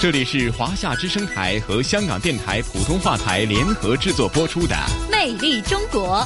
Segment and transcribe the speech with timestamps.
[0.00, 4.76] 这里是华夏之声台和香港电台普通话台联合制作播出的
[5.10, 6.18] 《魅力中国》。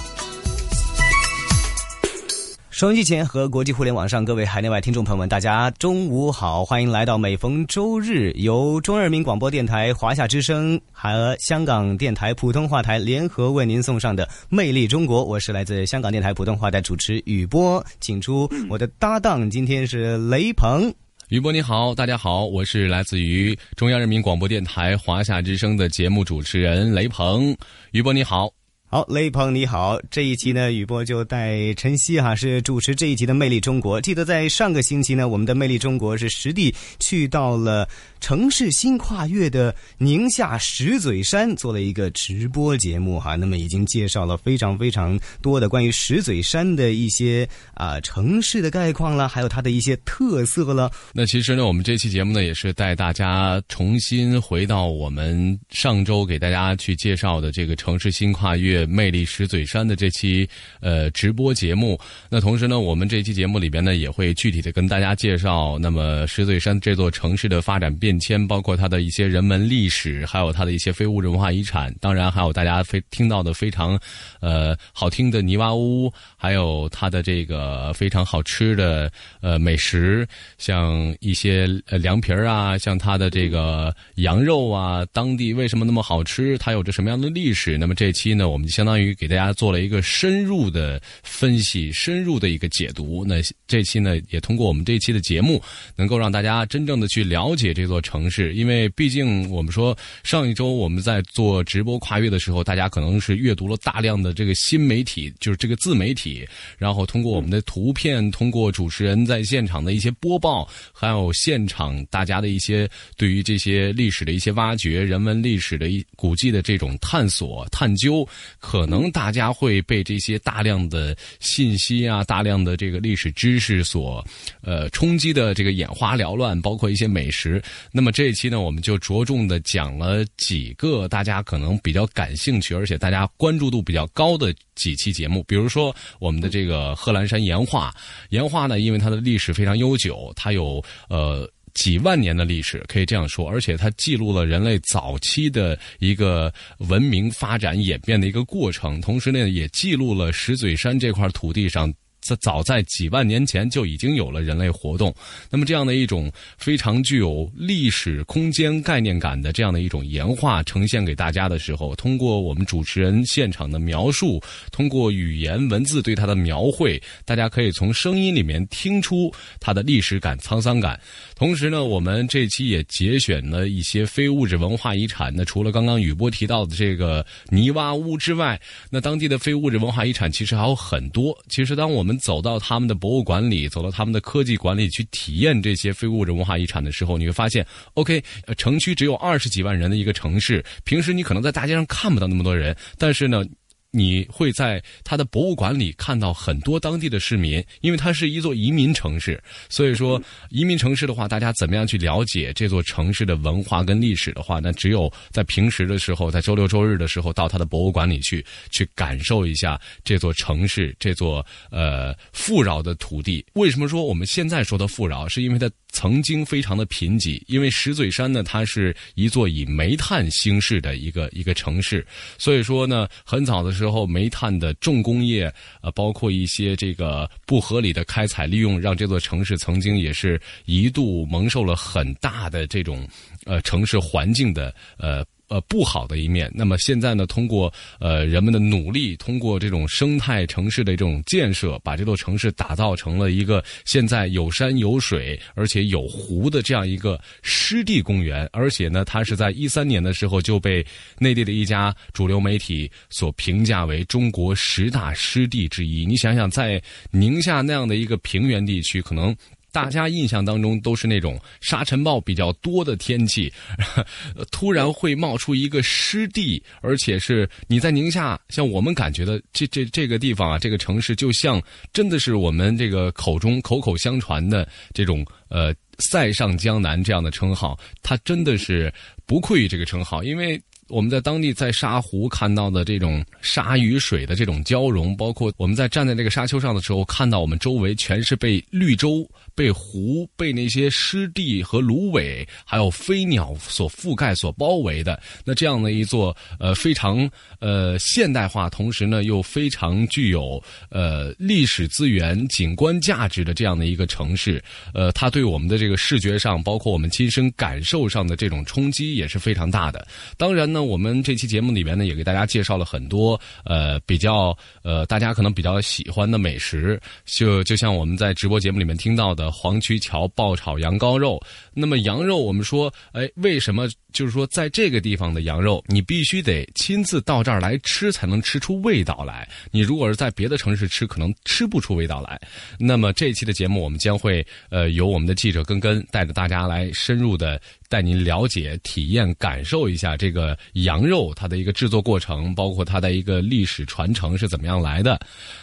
[2.69, 15.23] 收音机前和国际互联网上各位海内外听众朋友们，大家中午好，欢迎来到每逢周日由中央人民广播电台华夏之声和香港电台普通话台联合为您送上的《魅力中国》。
[15.25, 20.93] 我是来自香港电台普通话台主持雨波，请出我的搭档，今天是雷鹏。
[21.33, 27.57] 于波你好，大家好，我是来自于中央人民广播电台华夏之声的节目主持人雷鹏。
[27.93, 28.53] 于波你好。
[28.95, 33.99] 好，雷鹏你好，这一期呢，雨波就带晨曦哈是主持这一集的《魅力中国》。
[34.05, 37.89] 记得在上个星期呢，我们的《魅力中国》是实地去到了
[38.21, 43.35] 城市新跨越的宁夏石嘴山，做了一个直播节目哈。
[43.35, 50.93] 那么已经介绍了非常非常多的关于石嘴山的一些啊城市的概况了，还有它的一些特色了。
[51.15, 58.82] 那其实呢，我们这期节目呢，也是带大家重新回到我们上周给大家去介绍的这个城市新跨越。
[58.87, 60.49] 魅力石嘴山的这期
[60.81, 73.99] 呃直播节目，那同时呢，我们这期节目里边呢也会具体的跟大家介绍，那么石嘴山这座城市的发展变迁，包括它的一些人文历史，还有它的一些非物质文化遗产，当然还有大家非听到的非常
[74.41, 79.11] 呃好听的泥洼屋，还有它的这个非常好吃的
[79.41, 80.27] 呃美食，
[80.59, 86.57] 像一些呃凉皮儿啊，像它的这个羊肉啊，当地为什么那么好吃？
[86.59, 87.77] 它有着什么样的历史？
[87.79, 93.25] 那么这期呢，我们相当于给大家做了一个深入的分析，深入的一个解读。
[93.25, 93.37] 那
[93.69, 95.63] 这期呢，也通过我们这期的节目，
[95.95, 98.55] 能够让大家真正的去了解这座城市。
[98.55, 118.27] 因为毕竟我们说，上一周我们在做直播跨越的时候，大家可能是阅读了大量的这个新媒体，就是这个自媒体，然后通过我们的图片，通过主持人在现场的一些播报，还有现场大家的一些对于这些历史的一些挖掘、人文历史的一古迹的这种探索、探究。
[118.63, 124.25] 可能大家会被这些大量的信息啊、大量的这个历史知识所
[124.63, 127.61] 呃冲击的这个眼花缭乱，包括一些美食。
[127.91, 135.43] 那么这一期呢，我们就着重的讲了几个大家可能比较感兴趣，而且大家关注度比较高的几期节目。
[135.43, 137.93] 比如说我们的这个贺兰山岩画，
[138.29, 141.51] 岩画呢，因为它的历史非常悠久，它有呃。
[141.75, 151.93] 几万年的历史可以这样说，而且它记录了人类早期的一个文明发展演变的一个过程，同时呢，也记录了石嘴山这块土地上。
[152.23, 155.15] 在早在几万年前就已经有了人类活动，
[155.51, 164.41] 那么这样的一种非常具有历史空间概念感的这样的一种岩画呈现给大家的时候，通过我们主持人现场的描述，
[164.71, 170.99] 通过语言文字对它的描绘，大家可以从声音里面听出它的历史感、沧桑感。
[171.35, 175.33] 同时呢，我们这期也节选了一些非物质文化遗产。
[175.35, 178.61] 那除了刚刚雨波提到的这个泥洼屋之外，
[178.91, 181.37] 那当地的非物质文化遗产其实还有很多。
[181.49, 188.23] 其实当我们走到他们的博物馆里，走到他们的科技馆里去体验这些非物质文化遗产的时候，你会发现，OK，
[188.57, 193.45] 城区只有二十几万人的一个城市，平时你可能在大街上看不到那么多人，但是呢。
[193.93, 199.41] 你会在它的博物馆里看到很多当地的市民，因为它是一座移民城市。
[199.69, 213.45] 所以说，移民城市的话，大家怎么样去了解这座城市的文化跟历史的话，那只有在平时的时候，在周六周日的时候，到它的博物馆里去，去感受一下这座城市，这座呃富饶的土地。
[213.53, 217.41] 为什么说我们现在说的富饶，是因为它曾经非常的贫瘠。
[217.47, 222.05] 因为石嘴山呢，它是一座以煤炭兴市的一个一个城市，
[222.37, 223.93] 所以说呢，很早的时候。
[224.13, 233.07] 煤炭的重工业，呃，包括一些这个不合理的开采利用，让这座城市曾经也是一度蒙受了很大的这种，
[233.45, 235.25] 呃，城市环境的呃。
[235.53, 236.51] 呃，不好的一面。
[236.55, 237.71] 那么现在呢，通过
[238.01, 248.49] 呃人们的努力，通过这种生态城市的这种建设，把这座城市打造成了一个现在有山有水，而且有湖的这样一个湿地公园。
[248.51, 250.83] 而且呢，它是在一三年的时候就被
[251.19, 256.07] 内地的一家主流媒体所评价为中国十大湿地之一。
[256.07, 259.37] 你想想，在宁夏那样的一个平原地区，可能。
[259.73, 263.53] 大家印象当中都是那种沙尘暴比较多的天气，
[264.53, 271.61] 突然会冒出一个湿地，而且是你在宁夏，像我们感觉的这这这个地方啊，这个城市就像
[271.93, 278.93] 真的是我们这个口中口口相传的这种呃“塞上江南”这样的称号，它真的是
[279.25, 280.61] 不愧于这个称号，因为。
[280.89, 295.21] 我们在当地在沙湖看到的这种沙与水的这种交融，包括我们在站在这个沙丘上的时候，看到我们周围全是被绿洲、被湖、被那些湿地和芦苇，还有飞鸟所覆盖、所包围的。
[295.45, 297.29] 那这样的一座呃非常
[297.59, 304.63] 呃现代化，同时呢又非常具有呃历史资源、景观价值的这样的一个城市，
[304.93, 310.07] 呃，它对我们的这个视觉上，包括我们亲身感受上的这种冲击也是非常大的。
[310.37, 310.83] 当然呢。
[310.93, 321.41] 我们这期节目里面呢，也给大家介绍了很多呃比较呃大家可能比较喜欢的美食，就就像我们在直播节目里面听到的黄渠桥爆炒羊羔肉。
[321.75, 329.49] 那么羊肉，我们说，哎，为什么就是说在这个地方的羊肉，你必须得亲自到这儿来吃才能吃出味道来？
[329.71, 332.41] 你如果是在别的城市吃，可能吃不出味道来。
[332.79, 337.61] 那么这一期的节目，我们将会呃由我们的记者根根带着大家来深入的。
[337.93, 345.21] 带您了解、体验、感受一下这个羊肉它的一个制作过程，包括它的一个历史传承是怎么样来的。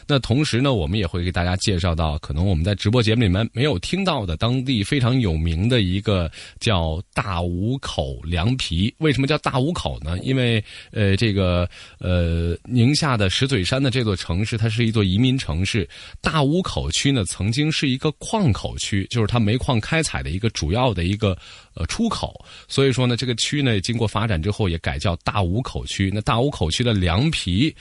[0.08, 6.30] 那同时呢，我们也会给大家介绍到，可能我们在直播节目里面没有听到的当地非常有名的一个
[6.60, 8.94] 叫大五口凉皮。
[9.00, 10.16] 为什么叫大五口呢？
[10.20, 11.68] 因为呃，这个
[11.98, 15.90] 呃，宁夏的石嘴山的这座城市，它是一座移民城市。
[16.22, 21.36] 大五口区呢，曾经是一个矿口区，就是它煤矿开采的一个主要的一个。
[21.80, 26.12] 呃，出口，所以说呢，这个区呢，经过发展之后也改叫大武口区。
[26.14, 27.74] 那大武口区的凉皮，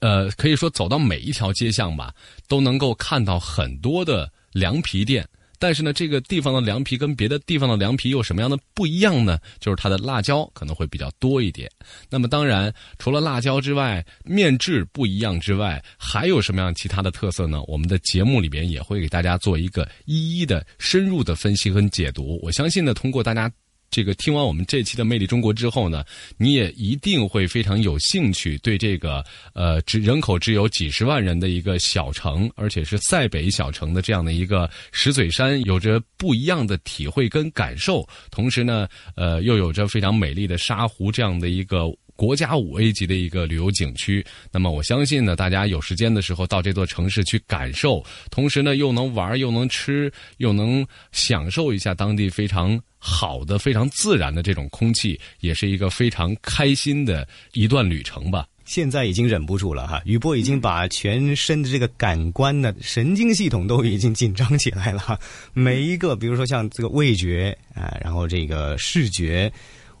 [0.00, 2.12] 呃，可以说走到每一条街巷吧，
[2.48, 5.24] 都能够看到很多的凉皮店。
[5.64, 9.38] 但是呢，这个地方的凉皮跟别的地方的凉皮有什么样的不一样呢？
[9.60, 11.70] 就是它的辣椒可能会比较多一点。
[12.10, 17.62] 那么当然，除了辣椒之外，面质不一样之外，还有什么样其他的特色呢？
[17.66, 22.38] 我们的节目里边也会给大家做一个一一的深入的分析跟解读。
[22.42, 23.50] 我相信呢，通过大家。
[23.94, 26.04] 这个听完我们这期的《魅力中国》之后呢，
[26.36, 38.04] 你也一定会非常有兴趣，对这个呃只人口只有几十万人的一个小城，而且是塞北小城的这样的一个石嘴山，有着不一样的体会跟感受。
[38.32, 41.84] 同时呢，呃，又有着非常美丽的沙湖这样的一个。
[42.16, 58.46] 国家五 A 级的一个旅游景区，那么我相信呢，大家有时间的时候到这座城市去感受，同时呢又能玩又能吃又能享受一下当地非常好的、非常自然的这种空气，也是一个非常开心的一段旅程吧。
[58.64, 65.18] 现在已经忍不住了哈，雨波已经把全身的这个感官的神经系统都已经紧张起来了，
[65.52, 69.52] 每一个，比如说像这个味觉啊，然后这个视觉。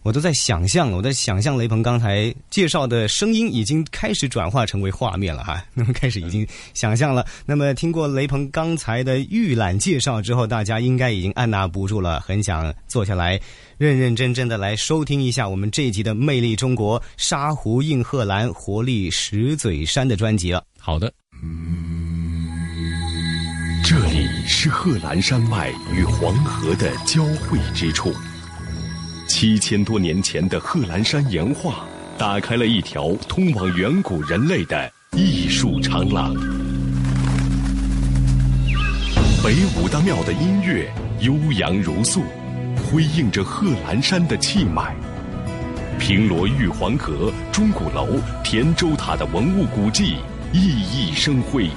[0.04, 7.26] 我都在想象，我在想象雷鹏刚才介绍的声音已经开始转化成为画面了哈，那 么开始已经想象了。
[7.46, 13.40] 那么听过雷鹏刚才的预览介绍之后，大家应该已经按捺不住了，很想坐下来
[13.78, 20.62] 认认真真的来收听一下我们这一集的《魅力中国沙湖映贺兰活力石嘴山》的专辑了。
[20.78, 21.10] 好的，
[23.82, 28.12] 这里是贺兰山脉与黄河的交汇之处。
[29.44, 31.84] 七千多年前的贺兰山岩画，
[32.16, 36.32] 打开了一条通往远古人类的艺术长廊。
[39.44, 42.22] 北武大庙的音乐悠扬如诉，
[42.86, 44.96] 辉映着贺兰山的气脉。
[45.98, 48.08] 平罗玉皇阁、钟鼓楼、
[48.42, 50.14] 田州塔的文物古迹
[50.54, 50.58] 熠
[50.90, 51.68] 熠生辉。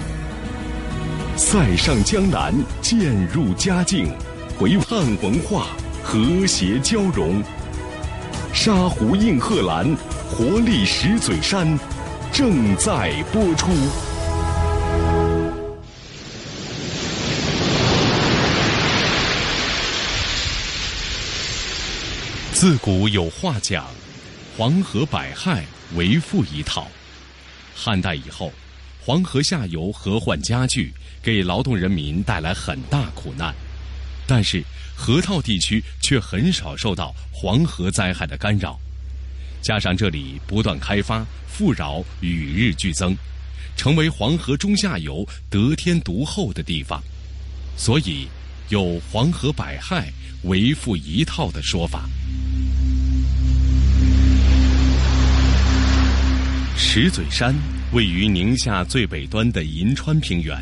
[1.36, 4.10] 塞上江南渐入佳境，
[4.58, 5.68] 回汉文化。
[6.10, 7.44] 和谐交融，
[8.54, 9.96] 沙湖映贺兰，
[10.30, 11.78] 活力石嘴山，
[12.34, 13.68] 正在播出。
[22.52, 23.86] 自古有话讲
[24.58, 25.64] ：“黄河百害
[25.96, 26.88] 为富一套。”
[27.76, 28.52] 汉代以后，
[29.06, 33.54] 黄河下游河患加剧，给劳动人民带来很大苦难，
[34.26, 34.64] 但是。
[35.00, 38.78] 河套地区却很少受到黄河灾害的干扰，
[39.62, 43.16] 加上这里不断开发，富饶与日俱增，
[43.78, 47.02] 成为黄河中下游得天独厚的地方，
[47.78, 48.28] 所以
[48.70, 50.12] 有“黄河百害
[50.44, 52.10] 为富一套”的说法。
[56.76, 57.56] 石嘴山
[57.94, 60.60] 位于宁夏最北端的银川平原，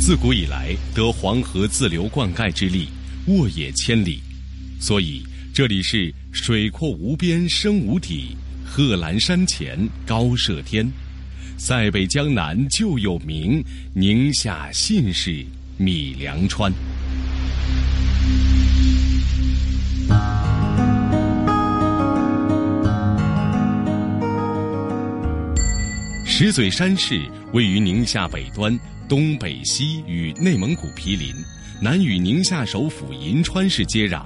[0.00, 2.88] 自古以来得黄河自流灌溉之力，
[3.28, 4.20] 沃野千里，
[4.80, 10.90] 所以这里是水阔无边深无底，贺兰山前高射天。
[11.58, 15.44] 塞北江南就有名，宁夏信是
[15.76, 16.72] 米粮川。
[26.24, 27.20] 石嘴山市
[27.52, 28.74] 位于宁夏北端，
[29.06, 31.34] 东北西与内蒙古毗邻，
[31.80, 34.24] 南与宁夏首府银川市接壤，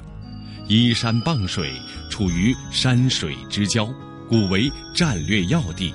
[0.69, 1.71] 依山傍水，
[2.11, 3.93] 处于山水之交，
[4.27, 5.93] 故为战略要地。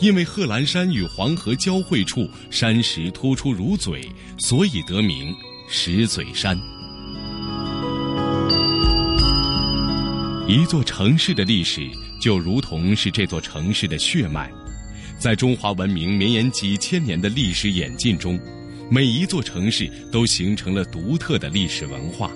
[0.00, 5.34] 因为贺兰山与黄河交汇处山石突出如嘴，所以得名
[5.68, 6.58] 石嘴山。
[10.48, 11.86] 一座城市的历史，
[12.18, 14.50] 就如同是这座城市的血脉。
[15.18, 18.40] 在中华文明绵延几千年的历史演进中，
[18.92, 22.30] 每一座城市都形成了独特的历史文化。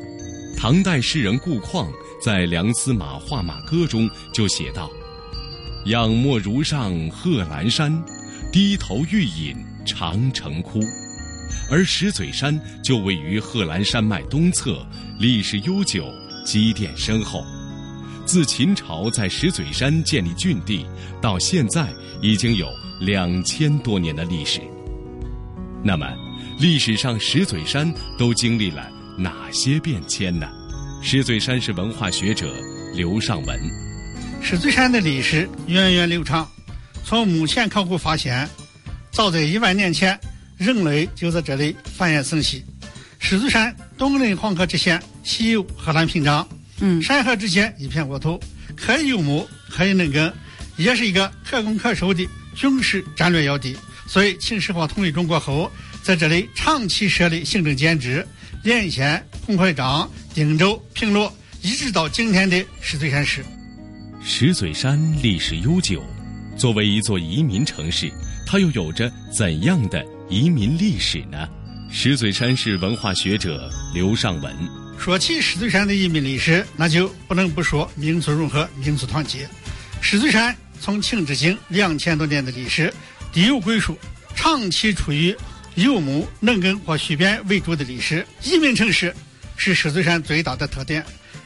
[0.56, 4.90] 唐代诗人顾况在《梁司马画马歌》中就写道
[5.84, 8.02] ：“仰莫如上贺兰山，
[8.50, 10.80] 低头欲饮长城窟。”
[11.70, 14.78] 而石嘴山就位于贺兰山脉东侧，
[15.18, 16.10] 历史悠久，
[16.42, 17.44] 积淀深厚。
[18.24, 20.86] 自秦朝在石嘴山建立郡地，
[21.20, 22.66] 到现在已经有
[22.98, 24.62] 两千多年的历史。
[25.84, 26.06] 那么，
[26.58, 30.48] 历史上石嘴山都经历了哪些变迁呢？
[31.02, 32.50] 石嘴山是文化学者
[32.94, 33.60] 刘尚文。
[34.42, 36.50] 石嘴山的历史源远流长，
[37.04, 38.48] 从目前考古发现，
[39.10, 40.18] 早在一万年前，
[40.56, 42.64] 人类就在这里繁衍生息。
[43.18, 46.48] 石嘴山东临黄河之险，西有贺兰屏障。
[46.80, 48.40] 嗯，山河之间一片沃土，
[48.74, 50.32] 可以游牧，可以农耕，
[50.78, 53.76] 也是一个可攻可守的军事战略要地。
[54.08, 55.70] 所以，秦始皇统一中国后，
[56.06, 58.24] 在这里长期设立行政监制，
[58.62, 63.44] 连县、红会章、定州、平罗，一直到今天的石嘴山市。
[64.24, 66.00] 石嘴山历史悠久，
[66.56, 68.08] 作为一座移民城市，
[68.46, 71.48] 它又有着怎样的移民历史呢？
[71.90, 74.56] 石嘴山市文化学者刘尚文。
[74.96, 79.48] 说起石嘴山的移民历史，那就不能不说民族融合、民族团结。
[80.00, 82.94] 石嘴山从秦至今两千多年的历史，
[83.32, 83.98] 地有归属，
[84.36, 85.36] 长期处于
[85.76, 88.26] 游牧、农耕或蓄边为主的历史。
[88.42, 89.14] 移民城市
[89.56, 91.02] 是石嘴山最大的特点。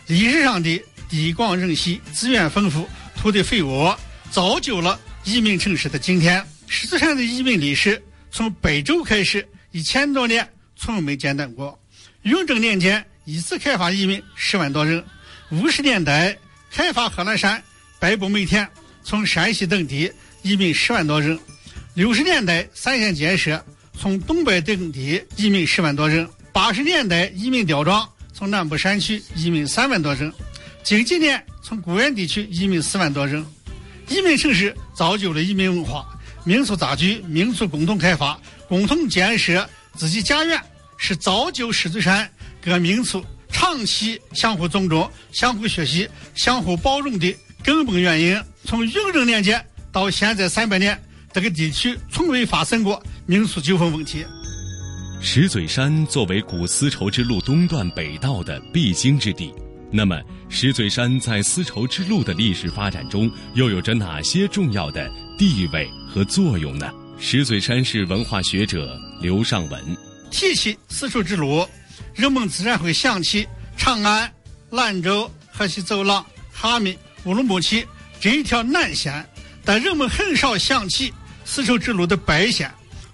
[0.07, 3.97] 历史上的地广人稀、资源丰富、土地肥沃，
[4.31, 6.45] 造就了移民城市的今天。
[6.67, 11.79] 石嘴山的移民历史从北周开始，一千多年从没间断过。
[12.23, 13.05] 雍正年间。
[13.27, 15.05] 一次开发移民十万多人，
[15.51, 16.37] 五十年代
[16.73, 17.63] 开发贺兰山、
[18.01, 18.69] 百步梅田，
[19.05, 20.11] 从山西等地
[20.43, 21.39] 移民十万多人；
[21.95, 23.65] 六十年代三线建设，
[24.01, 30.31] 从东北等地移民十万多人；八十年代移民吊庄，从南部山区移民三万多人；
[30.83, 33.45] 近几年从固原地区移民四万多人。
[34.09, 40.59] 移民城市造就了移民文化，民族杂居，民族共同开发，共同建设自己家园，
[40.97, 42.27] 是造就石嘴山。
[42.65, 48.43] 各民族长期相互尊重、相互学习、相互包容的根本原因。
[48.65, 50.99] 从雍正年间到现在三百年，
[51.35, 54.27] 这个地区从未发生过民俗纠纷问题。
[55.23, 59.55] 石嘴山作为古丝绸之路东段北道的必经之地，
[59.93, 65.09] 那么石嘴山在丝绸之路的历史发展中又有着哪些重要的
[65.39, 66.91] 地位和作用呢？
[67.21, 69.97] 石嘴山市文化学者刘尚文
[70.33, 71.65] 提起丝绸之路。
[72.13, 73.47] 人们自然会想起
[73.77, 74.29] 长安、
[74.71, 77.87] 兰州、河西走廊、哈密、乌鲁木齐
[78.19, 79.25] 这一条南线，
[79.65, 82.69] 但人们很少想起丝绸之路的北线，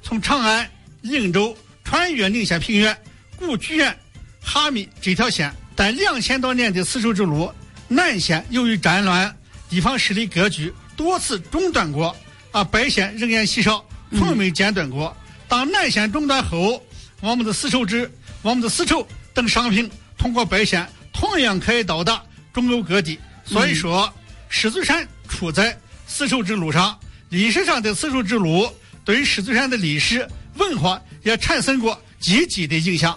[0.06, 0.70] 从长安、
[1.00, 2.96] 灵州穿越宁夏平原、
[3.34, 3.92] 古居原、
[4.40, 5.52] 哈密这条线。
[5.75, 7.52] 但两千多年的丝绸之路
[7.88, 9.36] 南线由于战乱、
[9.68, 12.16] 地方势力割据，多次中断过，
[12.52, 13.84] 啊，北线人烟稀少，
[14.16, 15.14] 从没间断过。
[15.48, 16.80] 当南线中断后，
[17.20, 18.08] 我们的丝绸之
[18.42, 22.22] 我们的丝绸等商品通过北线同样可以到达
[22.52, 24.08] 中欧各地，所以说
[24.48, 26.96] 狮子山处在丝绸之路上。
[27.28, 28.72] 历史上的丝绸之路
[29.06, 33.16] 对狮子山的历史文化也产生过积极的影响。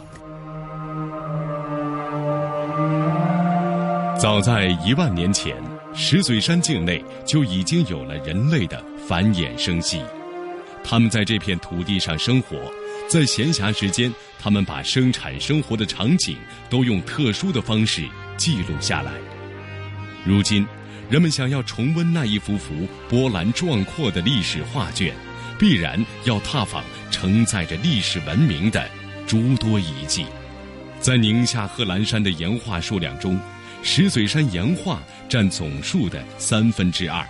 [4.21, 5.57] 早在一万年前，
[5.95, 9.99] 石嘴山境内就已经有了人类的繁衍生息，
[10.83, 12.55] 他们在这片土地上生活。
[13.07, 16.37] 在闲暇时间，他们把生产生活的场景
[16.69, 19.13] 都用特殊的方式记录下来。
[20.23, 20.67] 如今，
[21.09, 25.15] 人们想要重温那一幅幅波澜壮阔的历史画卷，
[25.59, 28.89] 必然要踏访承载着历史文明的
[29.27, 30.25] 诸多遗迹。
[31.01, 33.37] 在宁夏贺兰山的岩画数量中，
[33.83, 37.25] 石嘴山岩画占总数的三分之二，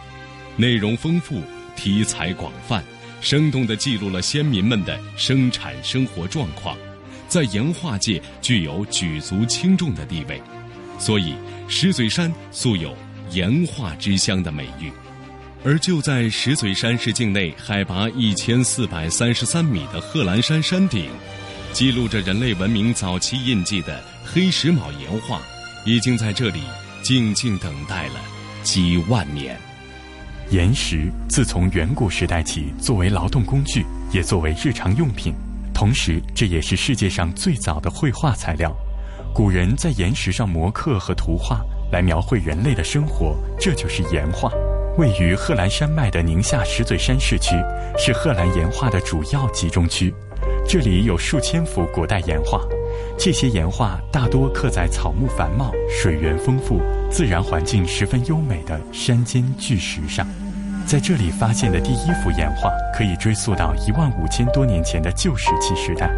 [0.55, 1.41] 内容丰富，
[1.75, 2.83] 题材广泛，
[3.19, 6.77] 生动地记录了先民们的生产生活状况，
[7.27, 10.39] 在岩画界具有举足轻重的地位，
[11.00, 11.36] 所以
[11.67, 12.95] 石嘴山素有
[13.31, 14.91] “岩画之乡”的美誉。
[15.63, 21.09] 而就在石嘴山市境内，海拔一千四百三十三米的贺兰山山顶。
[21.73, 25.41] 记录着人类文明早期印记的黑石卯岩画，
[25.85, 26.61] 已经在这里
[27.03, 28.13] 静静等待了
[28.63, 29.57] 几万年。
[30.49, 35.33] 岩石自从远古时代起，作为劳动工具，也作为日常用品。
[35.73, 38.73] 同时，这也是世界上最早的绘画材料。
[39.33, 41.61] 古人在岩石上磨刻和图画，
[41.91, 44.49] 来描绘人类的生活，这就是岩画。
[44.98, 47.55] 位于贺兰山脉的宁夏石嘴山市区，
[47.98, 50.13] 是贺兰岩画的主要集中区。
[50.67, 52.62] 这里有数千幅古代岩画，
[53.17, 60.27] 这些岩画大多刻在草木繁茂、水源丰富、自然环境十分优美的山间巨石上。
[60.86, 66.10] 在这里发现的第一幅岩画，可以追溯到一万五千多年前的旧石器时代。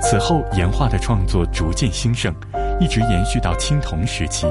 [0.00, 2.34] 此后，岩画的创作逐渐兴盛，
[2.78, 4.46] 一直延续到青铜时期，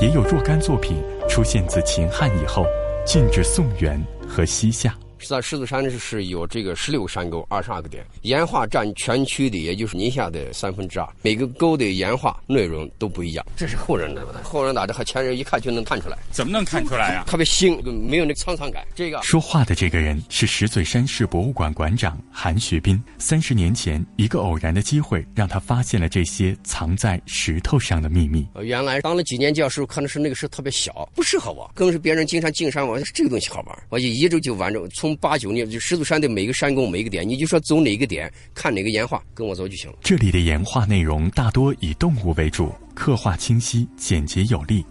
[0.00, 0.96] 也有若干作品
[1.28, 2.64] 出现自秦汉以后，
[3.04, 4.94] 进至宋元和西夏。
[5.26, 11.08] 在狮子山是有这个十六个山沟，二十二个点，岩画占全区的，也就是宁夏的三分之二。
[11.22, 13.44] 每个沟的岩画内容都不一样。
[13.56, 16.16] 这是后人的，后人打的和前人一看就能看出来。
[16.30, 17.24] 怎么能看出来呀？
[17.26, 18.86] 特别新，没有那沧桑感。
[18.94, 23.02] 这个说话的这个人是石嘴山市博物馆馆长韩学斌。
[23.18, 28.46] 三十年前，一个偶然的机会让他发现了这些藏在石头上的秘密。
[28.62, 31.70] 原来当了几年教授，可能是那个时候特别小，不适合我。
[31.74, 35.07] 更是别人经常进山，玩这个东西好玩，我就一直就玩着从。
[35.08, 39.96] 从八九年，就石柱山的每个山沟每个点，你就说走哪个点看哪个岩画，跟我走就行了。
[40.02, 44.84] 这里的岩画内容大多以动物为主，刻画清晰、简洁有力，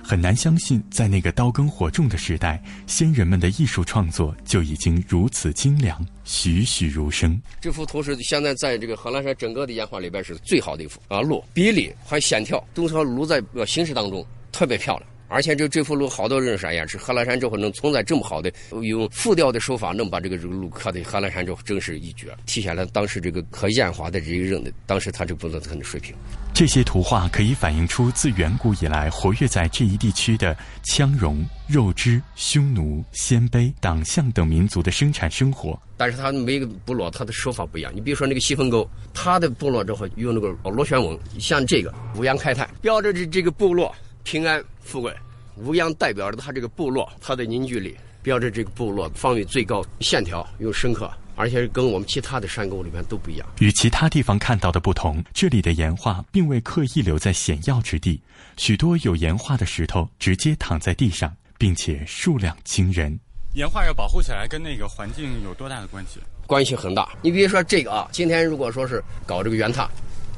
[0.00, 7.40] 很难相信在那个刀耕火种的时代，先人们的艺术创作就已经如此精良、栩栩如生。
[7.60, 15.10] 这幅图是现在在这个贺兰山整个的岩画里边是最好的一幅啊，鹿比例还有线条，都是路在形式当中特别漂亮。
[15.34, 26.14] 而且这这幅路好多人说呀，是贺兰山之后能存在这么好的用复调的手法，能把这个这个路刻的贺兰山之后真是一绝，体现了当时这个刻岩画的这个人的当时他这个工作的水平。
[26.54, 35.76] 这些图画可以反映出自远古以来活跃在这一地区的羌戎、肉支、匈奴、鲜卑、党项等民族的生产生活。
[35.96, 43.92] 但是他每个部落他的手法不一样，你比如说那个西风沟，他的部落之后用那个螺旋纹，像这个五羊开泰，标志着这这个部落。
[44.24, 45.14] 平安富贵，
[45.54, 53.46] 五羊代表着他这个部落，它的凝聚力，标志这个部落方位最高，线条又深刻，而且跟我们其他的山沟里面都不一样。
[53.60, 58.20] 与其他地方看到的不同，这里的岩画并未刻意留在险要之地，
[58.56, 63.16] 许多有岩画的石头直接躺在地上，并且数量惊人。
[63.52, 66.18] 岩画要保护起来，跟那个环境有多大的关系？
[66.46, 67.10] 关系很大。
[67.20, 69.88] 你比如说这个啊，今天如果说是搞这个圆塔，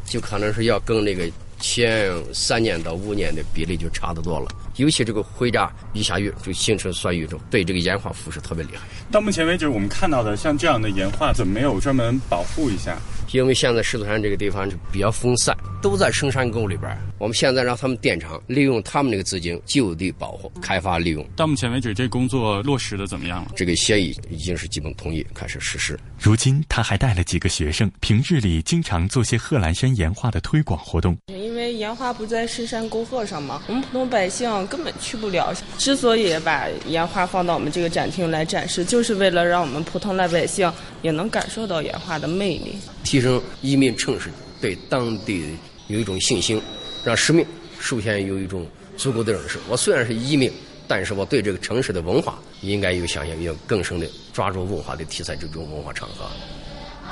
[0.04, 1.30] 就可能是要跟那个。
[1.58, 8.86] 前三年到五年的比例就差得多了，尤其这个灰渣一下雨就形成酸雨中，对这个岩化腐蚀特别厉害。
[9.10, 12.96] 到目前为止，我们看到的像这样的岩化，怎么没有专门保护一下？
[13.32, 16.90] 因为现在狮子山这个地方就比较分散，都在深山沟里边。
[17.18, 21.26] 我们现在让他们电厂利用他们那个资金就地保护、开发利用。
[21.34, 23.50] 到目前为止，这工作落实的怎么样了？
[23.56, 25.98] 这个协议已经是基本同意开始实施。
[26.18, 31.16] 如今他还带了几个学生，平日里经常做些贺兰山岩画的推广活动。
[31.26, 35.54] 因为岩画不在深山沟壑上嘛，我们普通百姓根本去不了。
[35.78, 42.76] 之所以把岩画放到我们这个展厅来展示，就是为了让我们普通老百姓也能感受到岩画的魅力。
[43.02, 44.28] 提提升移民城市
[44.60, 46.60] 对当地有一种信心，
[47.02, 47.42] 让市民
[47.80, 48.66] 首先有一种
[48.98, 49.58] 足够的认识。
[49.70, 50.52] 我虽然是移民，
[50.86, 56.26] 但是我对这个城市的文化应该有想象，要更深的抓住文化的题材，这种文化场合。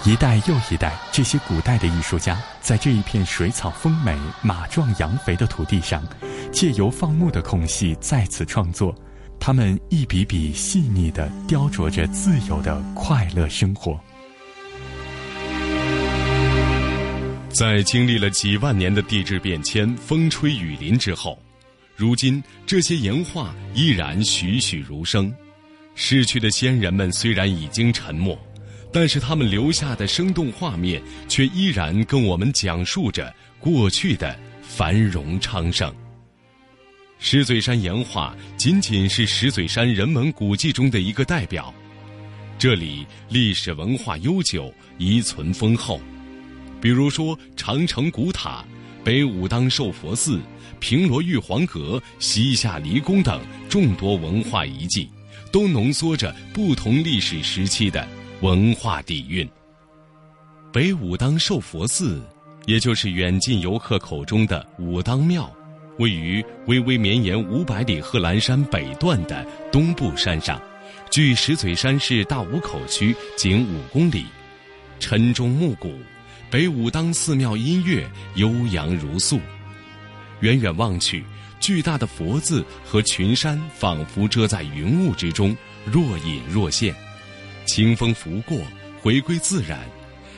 [0.05, 6.07] 一代又一代，这些古代的艺术家在这一片水草丰美、马壮羊肥的土地上，
[6.53, 8.95] 借由放牧的空隙再次创作。
[9.41, 13.99] 他们一笔笔细腻地雕琢着自由的快乐生活。
[17.55, 21.41] 在经历了几万年的地质变迁、风吹雨淋之后，
[21.95, 25.33] 如今这些岩画依然栩栩如生。
[25.95, 28.37] 逝去的先人们虽然已经沉没，
[28.93, 35.95] 但是他们留下的生动画面却依然跟我们讲述着过去的繁荣昌盛。
[37.21, 41.73] 石嘴山岩画仅仅是石嘴山人文古迹中的一个代表。
[42.59, 46.01] 这里历史文化悠久，遗存丰厚。
[46.85, 48.63] 比如说长城古塔、
[49.03, 50.39] 北武当寿佛寺、
[50.81, 55.09] 平罗玉皇阁、西夏离宫等众多文化遗迹，
[55.51, 58.07] 都浓缩着不同历史时期的
[58.43, 59.49] 文化底蕴。
[60.71, 62.21] 北武当寿佛寺，
[62.67, 65.51] 也就是远近游客口中的武当庙，
[65.99, 69.43] 位于巍巍绵延五百里贺兰山北段的
[69.73, 70.61] 东部山上，
[71.11, 74.27] 距石嘴山市大武口区仅五公里。
[75.01, 75.91] 晨钟暮鼓，
[76.55, 79.41] 北武当寺庙音乐悠扬如诉。
[80.39, 81.25] 远远望去，
[81.59, 86.95] 巨大的佛字和群山仿佛遮在云雾之中，若隐若现。
[87.67, 88.57] 清风拂过，
[89.03, 89.81] 回归自然。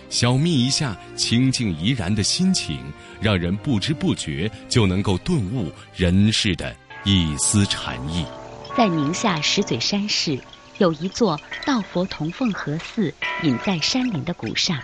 [0.09, 2.81] 小眯一下清静怡然的心情，
[3.21, 6.75] 让人不知不觉就能够顿悟人世的
[7.05, 8.25] 一丝禅意。
[8.75, 10.41] 在宁夏石嘴山市，
[10.79, 14.83] 有一座道佛同凤和寺，隐在山林的古刹，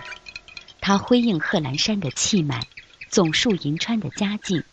[0.85, 2.67] 它辉映贺兰山的气脉，
[3.07, 4.65] 总树银川的佳境。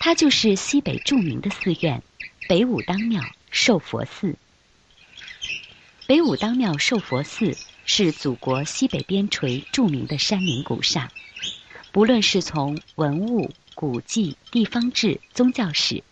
[0.00, 2.02] 它就是西北著名的寺院——
[2.48, 4.34] 北武当庙寿佛寺。
[6.08, 7.56] 北武当庙寿佛寺。
[7.90, 11.10] 是祖国西北边陲著名的山林古刹，
[11.90, 16.04] 不论是从文物、古迹、地方志、宗教史，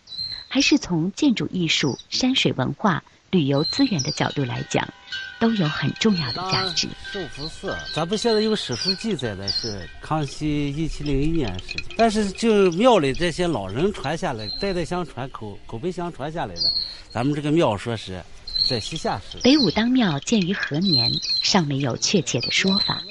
[0.47, 4.91] 还是从建筑艺术、山水文化、旅游资源的角度来讲，
[5.39, 6.87] 都有很重要的价值。
[7.11, 16.71] 寿福寺，咱们现在有史书记载的是康熙一七零一年事情，但是就庙里这些老人传下来，代代相传、口口碑相传下来的，
[17.09, 18.23] 咱们这个庙说是。
[18.67, 21.09] 在西夏时，北武当庙建于何年，
[21.41, 23.01] 尚没有确切的说法。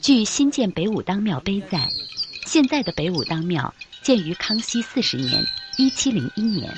[0.00, 1.88] 据新建北武当庙碑载，
[2.46, 5.44] 现在的北武当庙建于康熙四十年
[5.76, 6.72] （一七零一年），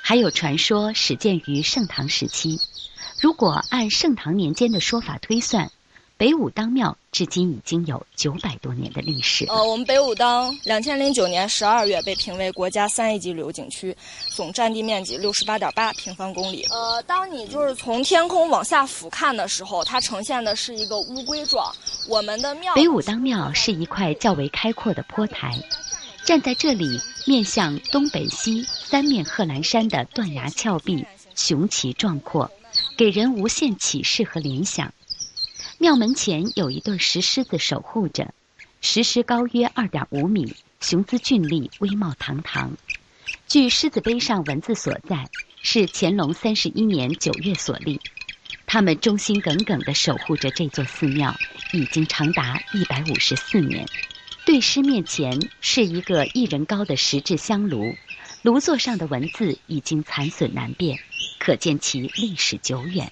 [0.00, 2.56] 还有传说始建于盛唐时期。
[3.22, 5.70] 如果按盛唐年间的说法推算。
[6.18, 9.44] 北武当庙至今已经有九百多年的历史。
[9.46, 13.96] 呃，我们北武当两千零九年十二月被评为国家三 A 级旅游景区，
[14.28, 16.64] 总占地面积六十八点八平方公里。
[16.70, 21.74] 呃，当你就是从天空往下俯瞰的时候，它呈现的是一个乌龟状。
[22.08, 25.58] 我们的庙北武当庙是一块较为开阔的坡台，
[26.24, 31.04] 站在这里，面向东北西三面贺兰山的断崖峭壁，
[31.34, 32.48] 雄奇壮阔，
[32.96, 34.92] 给人无限启示和联想。
[35.78, 38.32] 庙门前有一对石狮子守护着，
[38.80, 42.76] 石狮高约二点五米，雄姿俊丽，威貌堂堂。
[43.48, 45.28] 据狮子碑上文字所在，
[45.62, 48.00] 是乾隆三十一年九月所立。
[48.66, 51.34] 他们忠心耿耿地守护着这座寺庙，
[51.72, 53.86] 已经长达一百五十四年。
[54.44, 57.94] 对狮面前是一个一人高的石质香炉，
[58.42, 60.98] 炉座上的文字已经残损难辨，
[61.38, 63.10] 可见其历史久远。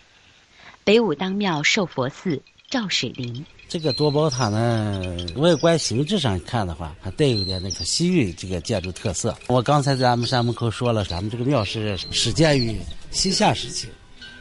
[0.84, 2.42] 北武当庙寿佛寺。
[2.68, 9.36] 赵水林，这个多宝塔呢，外观形制上看的话，还带有点那个西域这个建筑特色。
[9.48, 12.78] 我刚才在咱们山门口说了，咱们这个庙是始建于
[13.10, 13.88] 西夏时期，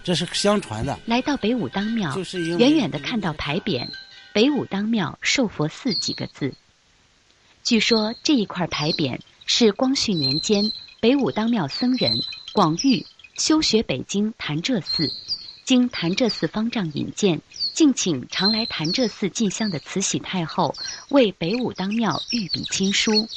[0.03, 0.99] 这是相传的。
[1.07, 2.15] 来到北武当庙，
[2.59, 3.89] 远远的看到牌匾
[4.31, 6.53] “北武当庙寿佛寺”几个字。
[7.63, 9.17] 据说这一块牌匾
[9.51, 12.21] 是光绪年间北武当庙僧人
[12.53, 15.11] 广玉修学北京潭柘寺，
[15.65, 17.41] 经潭柘寺方丈引荐。
[17.73, 20.75] 敬请常来潭柘寺进香的慈禧太后
[21.09, 23.27] 为北武当庙御笔亲书，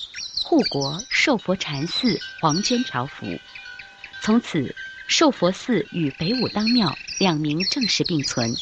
[0.45, 3.27] 护国寿佛禅寺黄绢条幅。
[4.21, 4.77] 从此，
[5.09, 8.55] 寿佛寺与北武当庙两名正式并存。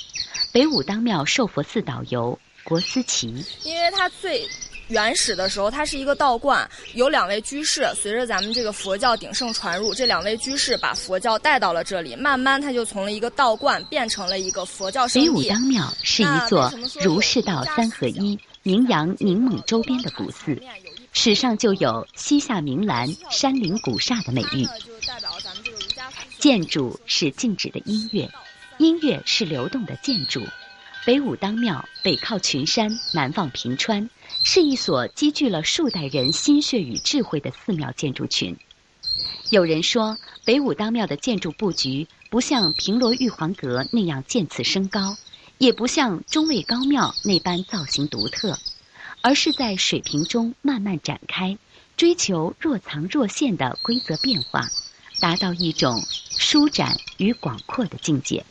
[0.52, 4.48] 北武当庙寿佛寺导游郭思琪，因为他最。
[4.90, 7.88] 原始的时候，它是一个道观，有两位居士。
[7.94, 15.28] 随着咱们这个佛教鼎盛传入，这两位居士把佛教带到了这里，慢慢它就从了一个道观变成了一个佛教圣地。
[15.28, 20.60] 北武当庙是一座儒释道三合一、名扬宁蒙周边的古寺，
[21.12, 24.66] 史上就有“西夏名兰，山林古刹”的美誉。
[26.38, 28.28] 建筑是静止的音乐，
[28.78, 30.42] 音乐是流动的建筑。
[31.06, 34.08] 北武当庙北靠群山，南望平川。
[34.42, 38.56] 是一所积聚了数代人心血与智慧的寺庙建筑群。
[39.50, 45.16] 有人说，北武当庙的建筑布局不像平罗玉皇阁那样渐次升高，
[45.58, 48.58] 也不像中卫高庙那般造型独特，
[49.20, 51.58] 而是在水平中慢慢展开，
[51.96, 54.70] 追求若藏若现的规则变化，
[55.20, 58.44] 达到一种舒展与广阔的境界。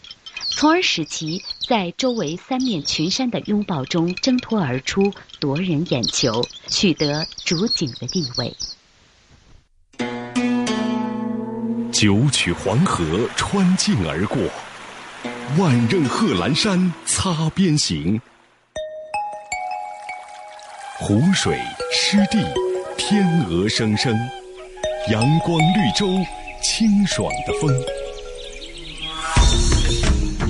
[0.51, 8.53] 从而使其在周围三面群山的拥抱中挣脱而出，夺人眼球，取得主景的地位。
[11.93, 14.37] 九曲黄河穿境而过，
[15.57, 18.19] 万仞贺兰山擦边行，
[20.97, 21.57] 湖水
[21.91, 22.37] 湿地，
[22.97, 24.13] 天鹅声声，
[25.09, 26.07] 阳光绿洲，
[26.61, 27.69] 清爽的风，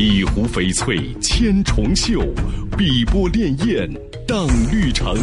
[0.02, 2.22] 一湖翡翠千重秀，
[2.78, 3.86] 碧波潋滟
[4.26, 5.14] 荡绿城，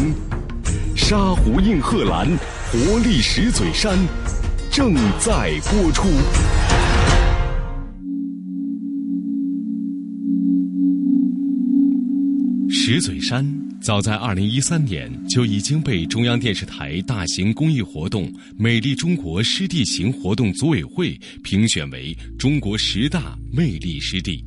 [0.95, 2.27] 沙湖映贺兰，
[2.71, 3.97] 活力石嘴山，
[4.71, 6.03] 正在播出。
[12.69, 13.43] 石嘴山
[13.81, 24.45] 早在二零一三年就已经被中央电视台大型公益活动“美丽中国湿地行”活动组委会评选为中国十大魅力湿地。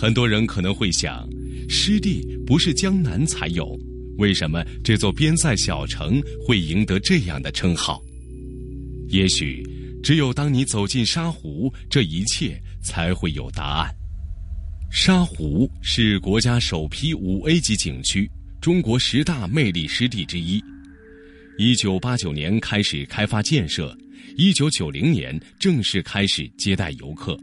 [0.00, 1.28] 很多人可能会想，
[1.68, 3.78] 湿地不是江南才有，
[4.16, 8.02] 为什么这座边塞小城会赢得这样的称号？
[9.10, 9.62] 也许，
[10.02, 13.94] 只有当你走进沙湖，这一切才会有答案。
[14.90, 18.26] 沙湖是国家首批五 A 级景区，
[18.58, 20.64] 中国十大魅力湿地之一。
[21.58, 23.94] 一九八九年开始开发建设，
[24.38, 27.38] 一九九零年正式开始接待游客。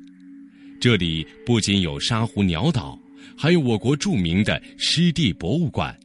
[0.80, 2.98] 这里不仅有沙湖鸟岛，
[3.36, 5.98] 还有我国著名的湿地博物馆，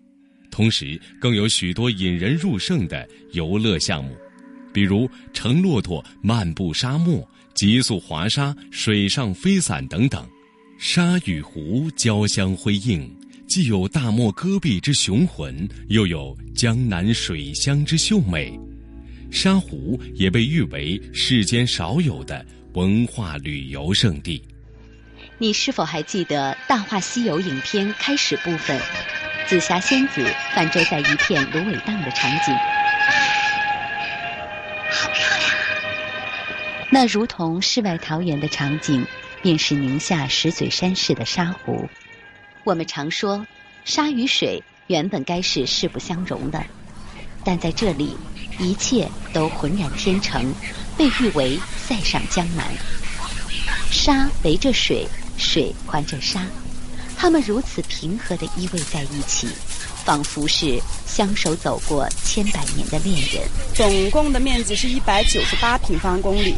[0.50, 4.16] 同时更有许多引人入胜的游乐项目，
[4.72, 10.26] 比如乘骆驼漫步沙漠、极速滑沙、水上飞伞等等。
[10.78, 13.08] 沙与湖交相辉映，
[13.46, 18.58] 既有大漠戈壁之雄浑，又有江南水乡之秀美。
[19.30, 24.42] 沙湖也被誉为世间少有的文化旅游胜地。
[25.42, 28.80] 你是否还记得《大话西游》影片开始部分，
[29.48, 30.24] 紫霞仙子
[30.54, 32.54] 泛舟在一片芦苇荡的场景？
[34.88, 35.50] 好漂亮！
[36.90, 39.04] 那如同世外桃源的场景。
[39.42, 41.88] 便是宁夏石嘴山市的沙湖。
[42.62, 43.44] 我们常说，
[43.84, 46.64] 沙与水原本该是势不相容的，
[47.44, 48.16] 但在这里，
[48.60, 50.54] 一切都浑然天成，
[50.96, 52.64] 被誉为“塞上江南”。
[53.90, 55.08] 沙围着水，
[55.42, 56.46] 水环着沙，
[57.16, 59.48] 它们如此平和地依偎在一起，
[60.04, 63.42] 仿佛是相守走过千百年的恋人。
[63.74, 66.54] 总共的面积是一百九十八平方公里。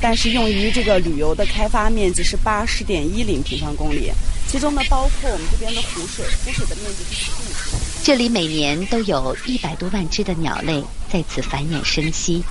[0.00, 4.12] 但是用于这个旅游的开发面积是八十点一零平方公里，
[4.46, 7.80] 其中呢包括我们这边的湖水，湖水的面积是十五。
[8.04, 12.44] 这里每年都有一百多万只的鸟类在此繁衍生息，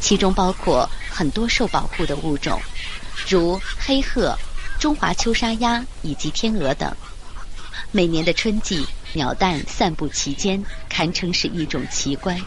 [0.00, 2.58] 其中包括很多受保护的物种，
[3.28, 4.34] 如黑鹤、
[4.78, 6.94] 中华秋沙鸭以及天鹅等。
[7.90, 12.40] 每年的春季，鸟蛋散布其间，堪称是一种奇观。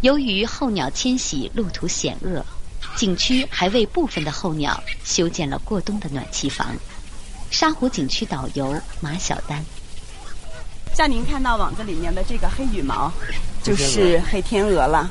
[0.00, 2.44] 由于候鸟迁徙路途险恶。
[2.94, 6.74] 景区还为部分的候鸟修建了过冬的暖气房。
[7.50, 9.62] 沙湖景区导游马小丹，
[10.94, 13.12] 像您看到网子里面的这个黑羽毛，
[13.62, 15.10] 就是黑天鹅了。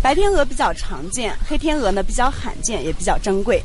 [0.00, 3.60] 白天鹅比较常见，黑天鹅呢比较罕见，也比较珍贵。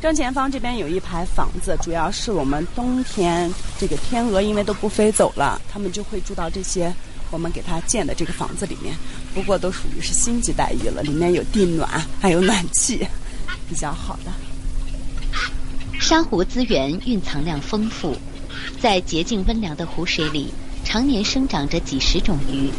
[0.00, 6.92] 正前方这边有一排房子，主要是我们冬天这个天鹅因为都不飞走了，它们就会住到这些。
[7.32, 8.94] 我们给它建的这个房子里面，
[9.34, 11.88] 不过都属于是星级待遇了，里面有地暖，
[12.20, 13.04] 还有暖气，
[13.68, 14.30] 比较好的。
[15.98, 18.14] 沙湖资源蕴藏量丰富，
[18.80, 20.54] 在洁净温凉的湖水里，
[20.84, 22.70] 常年生长着几十种鱼，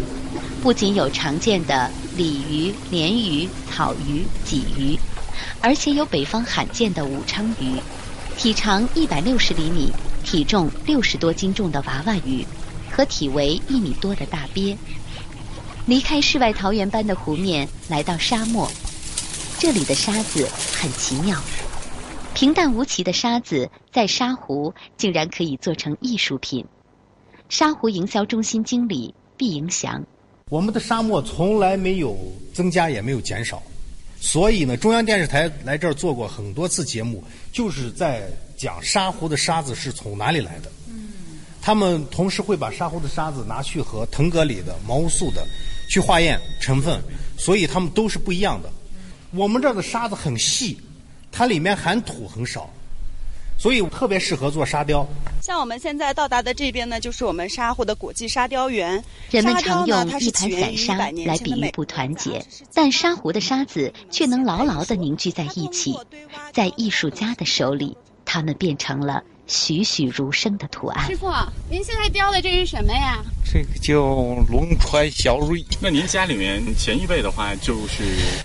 [0.64, 4.98] 不仅有常见的鲤鱼、鲢鱼、草鱼、鲫鱼，
[5.62, 7.74] 而且有北方罕见的武昌鱼，
[8.38, 9.92] 体长一百六十厘米、
[10.24, 12.46] 体重六十多斤重的娃娃鱼。
[12.90, 14.76] 和体为一米多的大鳖，
[15.86, 18.68] 离开世外桃源般的湖面，来到沙漠。
[19.60, 21.40] 这里的沙子很奇妙，
[22.34, 26.66] 平淡无奇的沙子在沙湖竟然可以做成艺术品。
[27.50, 30.04] 沙湖营销中心经理毕迎祥：
[30.50, 32.18] 我们的沙漠从来没有
[32.52, 33.62] 增加，也没有减少，
[34.30, 40.70] 所以呢，中央电视台来这儿做过很多次节目，就是在讲沙湖的沙子是从哪里来的。
[41.62, 45.48] 他们同时会把沙湖的沙子拿去和腾格里的、毛乌素的
[45.90, 47.02] 去化验成分，
[47.38, 48.70] 所以他们都是不一样的。
[49.32, 50.78] 我们这儿的沙子很细，
[51.32, 52.70] 它里面含土很少，
[53.58, 55.06] 所以特别适合做沙雕。
[55.42, 59.04] 像我们现在到达的这边呢，就是我们沙湖的国际沙雕园。
[59.32, 62.44] 人们常用一盘散沙来比喻不团结，
[62.74, 65.96] 但沙湖的沙子却能牢牢地凝聚在一起，
[66.54, 69.24] 在艺术家的手里，它们变成了。
[69.50, 71.06] 栩栩如生的图案。
[71.08, 71.32] 师傅，
[71.72, 73.24] 您现在雕的这是什么呀？
[73.50, 73.96] 这个叫
[74.52, 75.64] 龙川小蕊。
[75.80, 78.04] 那您家里面前一辈的话就是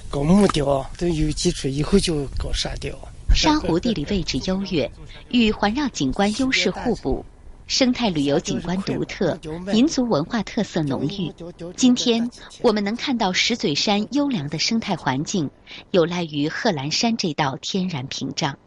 [0.09, 2.97] 搞木雕，都有基础以后就搞沙雕。
[3.35, 4.91] 沙湖地理位置优越，
[5.31, 7.25] 与环绕景观优势互补，
[7.67, 11.33] 生态旅游景观独特，民族文化特色浓郁。
[11.77, 15.51] 今天我们能看到石嘴山优良的生态环境，
[15.91, 18.59] 有赖于贺兰山这道天然屏障。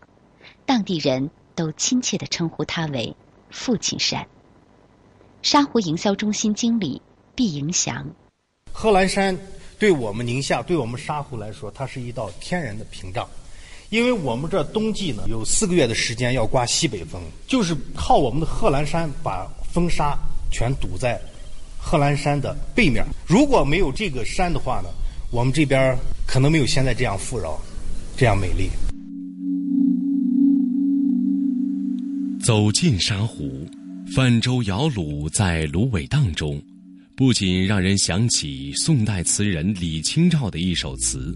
[0.66, 3.16] 当地人都亲切地称呼它为
[3.52, 4.28] “父亲山”。
[5.44, 7.02] 沙湖营销中心经理
[7.36, 8.10] 毕迎祥：
[8.72, 9.38] 贺兰山
[9.78, 13.28] 对我们宁夏、对我们沙湖来说，它是一道天然的屏障。
[13.96, 20.20] 因为我们这冬季呢，有四个月的时间要刮西北风，就是靠我们的贺兰山把风沙
[20.52, 21.18] 全堵在
[21.78, 23.06] 贺兰山的背面。
[23.26, 24.90] 如果没有这个山的话呢，
[25.32, 27.58] 我们这边可能没有现在这样富饶，
[28.18, 28.70] 这样美丽。
[32.44, 33.66] 走进沙湖，
[34.14, 36.62] 泛舟摇橹在芦苇荡中，
[37.16, 41.34] 不仅让人想起宋代词人李清照的一首词。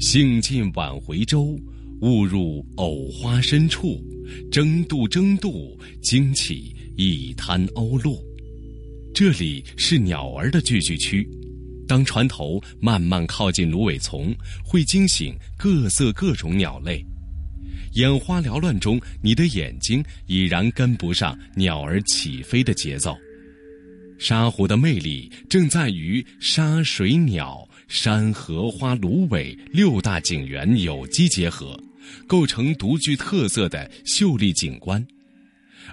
[0.00, 1.60] 兴尽晚回舟，
[2.00, 4.02] 误入藕花深处。
[4.50, 8.18] 争渡，争渡，惊起一滩鸥鹭。
[9.14, 11.28] 这里是鸟儿的聚居区。
[11.86, 14.34] 当船头慢慢靠近芦苇丛，
[14.64, 17.04] 会惊醒各色各种鸟类。
[17.92, 23.14] 眼花缭乱中，你的眼睛已然跟不上鸟儿起飞的节奏。
[24.18, 27.68] 沙湖的魅力正在于沙、水、鸟。
[27.90, 31.76] 山河花芦苇六大景园有机结合，
[32.24, 35.04] 构成独具特色的秀丽景观，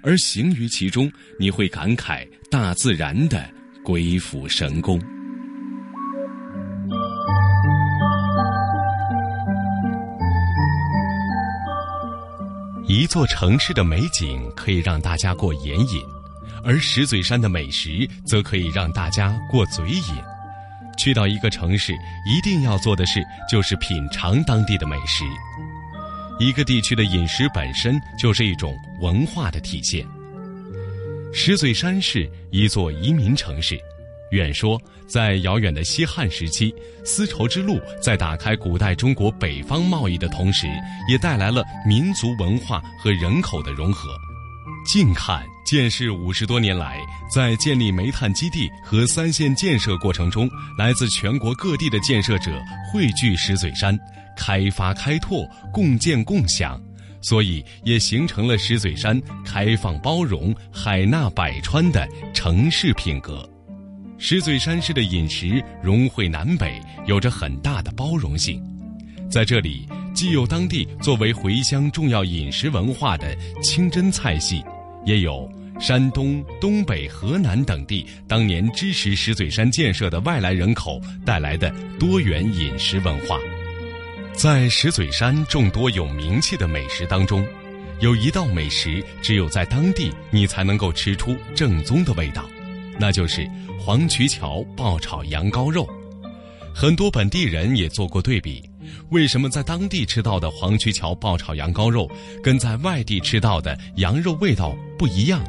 [0.04, 3.44] 而行于其中，你会感慨大自然的
[3.84, 5.02] 鬼斧神工。
[12.88, 16.04] 一座城市的美景可以让大家过眼瘾，
[16.64, 20.37] 而石嘴山的美食则可以让大家过嘴瘾。
[20.98, 21.94] 去到一个城市，
[22.26, 25.24] 一定要做的事就是品尝当地的美食。
[26.40, 30.06] 一个地区的饮食本身就是一种文化的体现。
[31.34, 33.80] 石嘴山是一座移民城市，
[34.32, 40.68] 远说在遥远的西汉时期，丝绸之路在打开古代中国北方贸易的同时，
[41.10, 44.10] 也带来了民族文化和人口的融合。
[44.86, 45.44] 近看。
[45.68, 46.98] 建市五十多年来，
[47.30, 52.58] 在建立煤炭基地和三线建设过程中，来自全国各地的建设者
[52.90, 54.00] 汇聚石嘴山，
[54.38, 56.82] 开发开拓，共建共享，
[57.22, 63.46] 所以也形成了石嘴山开放包容、海纳百川的城市品格。
[64.18, 68.64] 石嘴山市的饮食融汇南北，有着很大的包容性。
[69.30, 74.64] 在这里，既有当地作为回乡重要饮食文化的清真菜系，
[75.08, 75.50] 也有。
[75.80, 83.40] 山东、东北、河南等地当年支持石嘴山建设的外来人口带来的多元饮食文化，
[84.34, 87.46] 在石嘴山众多有名气的美食当中，
[88.00, 92.44] 有一道美食只有在当地你才能够吃出正宗的味道，
[93.00, 93.48] 那就是
[93.80, 95.88] 黄渠桥爆炒羊羔肉。
[96.74, 98.68] 很多本地人也做过对比，
[99.10, 102.10] 为什么在当地吃到的黄渠桥爆炒羊羔肉
[102.44, 105.44] 跟在外地吃到的羊肉味道不一样？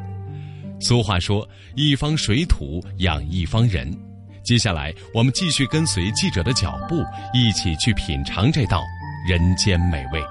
[0.81, 3.93] 俗话说：“一方水土养一方人。”
[4.45, 7.03] 接下来，我们继续跟随记者的脚步，
[7.35, 8.83] 一起去品尝这道
[9.29, 10.23] 人间美味。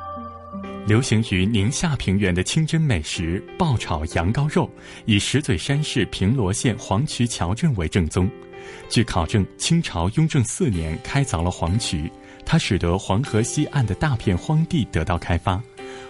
[0.87, 4.71] 流行于宁夏平原的清真美食——爆炒羊羔肉，
[5.05, 8.27] 以石嘴山市平罗县黄渠桥镇为正宗。
[8.89, 12.09] 据考证，清朝雍正四年开凿了黄渠，
[12.49, 15.61] 它使得黄河西岸的大片荒地得到开发。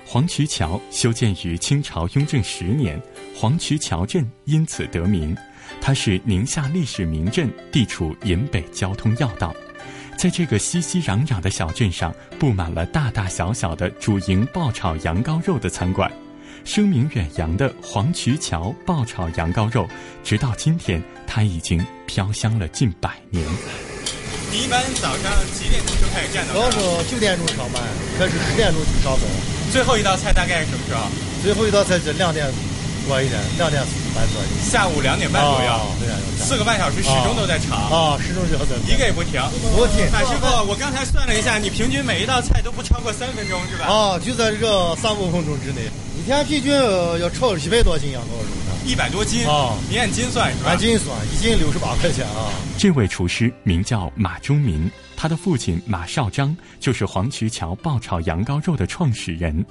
[0.05, 3.01] 黄渠桥修建于清朝雍正十年，
[3.35, 5.35] 黄渠桥镇因此得名。
[5.81, 9.53] 它是宁夏历史名镇，地处银北交通要道。
[10.15, 16.11] 在这个熙熙攘攘的小镇上，布满了大大小小的主营爆炒羊羔肉的餐馆。
[16.63, 19.87] 声名远扬的黄渠桥爆炒羊羔肉，
[20.23, 23.45] 直到今天，它已经飘香了近百年。
[24.51, 26.53] 你一般早上几点钟就开始站到？
[26.53, 27.83] 早上九点钟上班，
[28.17, 29.23] 开始十点钟去上班。
[29.71, 31.03] 最后一道菜大概是什么时候？
[31.43, 32.47] 最后一道菜是两点
[33.07, 33.83] 多一点，两点
[34.15, 34.47] 半左右。
[34.63, 35.71] 下午两点半左右，
[36.39, 39.41] 四个半小时始终都在炒啊，始终就在一个也不停，
[39.75, 40.09] 不停。
[40.11, 43.85] 马师傅，我刚才算了一下，你平均每一道菜都不超过三分钟，是吧？
[43.85, 45.81] 啊，就在这个三五分钟之内，
[46.17, 48.56] 一天平均要炒一百多斤羊羔肉。
[48.87, 49.77] 一百多斤啊！
[49.89, 50.69] 你按斤算是吧？
[50.69, 52.49] 按斤算，一斤六十八块钱啊。
[52.77, 59.65] 这位厨师名叫马忠民，他的父亲马少章就是黄渠桥爆炒羊羔肉的创始人。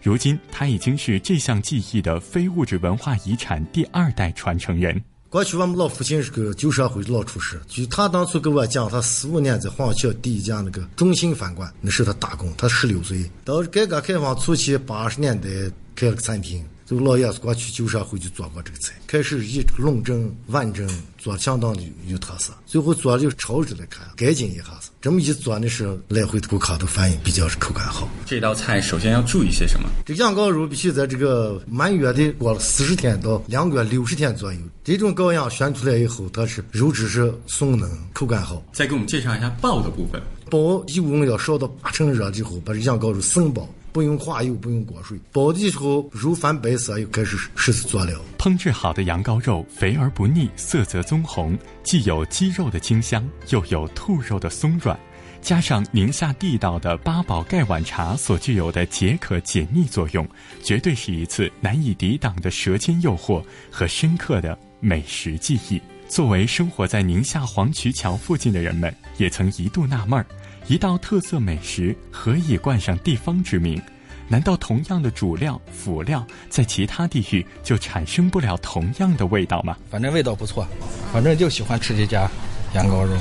[0.00, 4.98] 如今，他已经是这项技艺的非物质文化遗产第二代传承人。
[5.28, 15.46] 过去我们老父亲是个旧社会的老厨师，据他当初给我讲，他四五年在黄桥第一家那个中信饭馆，那是他打工，他十六岁，到改革开放初期八十年代
[15.94, 16.64] 开了个餐厅。
[16.92, 20.86] 这个老爷子过去旧社会就做过这个菜，开始以这个龙蒸、碗蒸
[21.16, 24.90] 做相当的有特色，最后做的就炒着来看，改进一下子。
[25.00, 28.06] 这么一做呢是来回的顾客都反应比较是口感好。
[28.26, 29.88] 这道菜首先要注意些什么？
[30.04, 38.62] 这羊羔肉必须在这个满月的过了四十天到两个月六十天左右，这种羔羊选出来以后，它是肉质是松嫩，口感好。
[38.70, 40.20] 再给我们介绍一下爆的部分。
[40.50, 43.66] 爆一共要烧到八成热之后，把这羊羔肉生爆。
[43.92, 48.18] 不用化油，不用过水，包的时候肉泛白色，又开始实施佐料。
[48.38, 54.98] 烹制好的羊羔肉肥而不腻，色泽棕红，既有鸡肉的清香，又有兔肉的松软，
[55.42, 60.26] 加上宁夏地道的八宝盖碗茶所具有的解渴解腻作用，
[60.62, 65.80] 绝对是一次难以抵挡的舌尖诱惑和深刻的美食记忆。
[66.08, 70.26] 作为生活在宁夏黄渠桥附近的人们，也曾一度纳闷儿。
[70.68, 73.80] 一道特色美食何以冠上地方之名？
[74.28, 79.76] 难道同样的主料辅料，在其他地域就产生不了同样的味道吗？
[79.90, 80.66] 反正味道不错，
[81.12, 82.30] 反正就喜欢吃这家
[82.74, 83.16] 羊羔肉。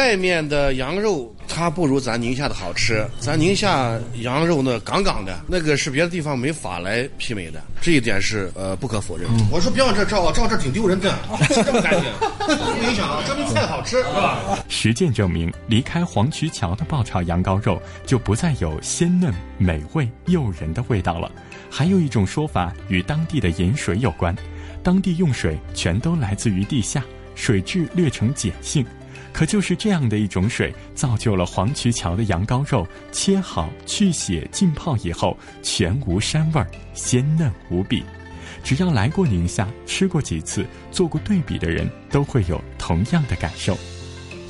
[0.00, 9.28] 外面的羊肉它不如咱宁夏的好吃，咱宁夏羊肉呢杠杠的，那个是别的地方没法来媲美的，这一点是呃不可否认。
[9.52, 11.14] 我说别往这照，照这挺丢人的，
[11.62, 12.10] 这么干净，
[12.46, 14.38] 不影响啊，证明菜好吃是吧？
[14.70, 21.30] 实践证明，离开黄渠桥的爆炒羊羔肉就不再有鲜嫩、美味、诱人的味道了。
[21.68, 24.34] 还有一种说法与当地的饮水有关，
[24.82, 28.82] 当地用水全都来自于地下，水质略呈碱性。
[29.32, 38.04] 可就是这样的一种水，造就了黄渠桥的羊羔肉切好、去血、浸泡以后，全无膻味儿，鲜嫩无比。
[38.62, 43.78] 只要来过宁夏、吃过几次、做过对比的人，都会有同样的感受。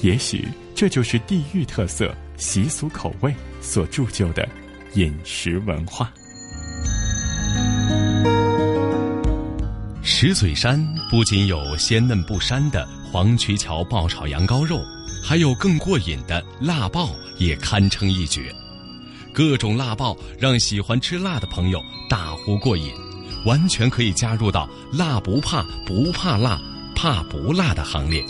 [0.02, 4.48] 也许这就是地域特色、习俗口味所铸就的
[4.94, 6.10] 饮食文化。
[10.02, 12.88] 石嘴山不仅有鲜嫩不膻的。
[13.10, 14.80] 黄渠桥爆炒羊羔肉，
[15.20, 18.54] 还有更过瘾的辣爆，也堪称一绝。
[19.32, 22.92] 各种辣爆让喜欢吃辣的朋友大呼过瘾，
[23.44, 26.60] 完全可以加入到辣不怕、不怕辣、
[26.94, 28.24] 怕不辣的行列。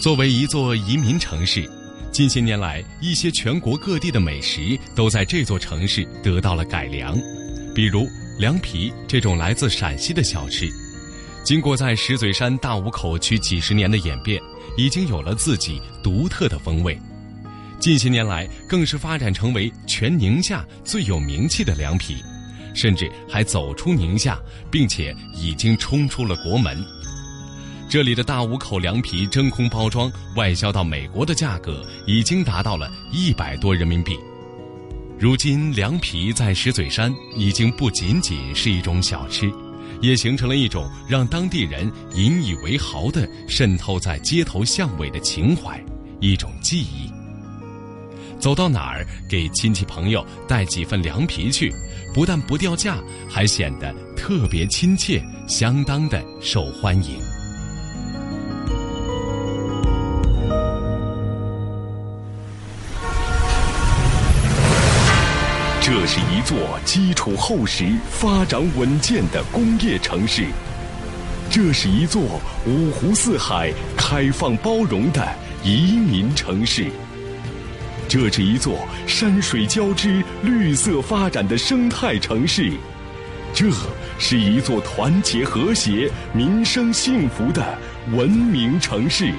[0.00, 1.70] 作为一座移民城市，
[2.10, 7.14] 近些年来，一些全国各地的美食都在这座城市得到了改良，
[7.74, 10.66] 比如凉皮这种来自陕西的小吃。
[11.44, 14.40] 经过在石嘴山大武口区几十年的演变，
[14.76, 16.96] 已经有了自己独特的风味。
[17.80, 22.16] 近些年来，更是发展成为全宁夏最有名气的凉皮，
[22.74, 24.38] 甚至还走出宁夏，
[24.70, 26.80] 并且已经冲出了国门。
[27.88, 34.16] 这里的大武口凉皮真空包装，外销到美国的价格已经达到了一百多人民币。
[35.18, 39.52] 如今，凉皮在石嘴山已经不仅仅是一种小吃。
[40.02, 45.82] 也形成了一种让当地人引以为豪的渗透在街头巷尾的情怀，
[46.20, 47.10] 一种记忆。
[48.38, 51.72] 走到哪儿给亲戚朋友带几份凉皮去，
[52.12, 52.98] 不但不掉价，
[53.28, 57.31] 还显得特别亲切，相当的受欢迎。
[65.94, 70.46] 这是一座基础厚实、发展稳健的工业城市，
[71.50, 75.22] 这是一座五湖四海、开放包容的
[75.62, 76.86] 移民城市，
[78.08, 82.72] 这是一座山水交织、绿色发展的生态城市，
[83.52, 83.66] 这
[84.18, 87.78] 是一座团结和谐、民生幸福的
[88.12, 89.30] 文明城市。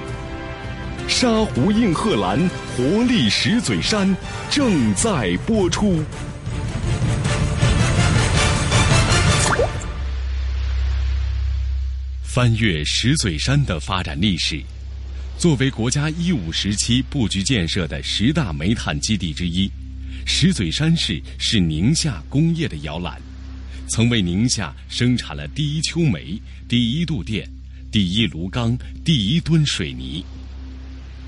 [1.08, 2.38] 沙湖映贺兰，
[2.76, 4.16] 活力石嘴山
[4.48, 5.98] 正在播出。
[12.34, 14.60] 翻越石嘴山的发展历史，
[15.38, 19.70] 作为国家一五时期布局建设的十大煤炭基地之一，
[20.26, 23.22] 石嘴山市是宁夏工业的摇篮，
[23.86, 26.36] 曾为宁夏生产了第一秋煤、
[26.68, 27.48] 第一度电、
[27.92, 30.24] 第一炉钢、第一吨水泥。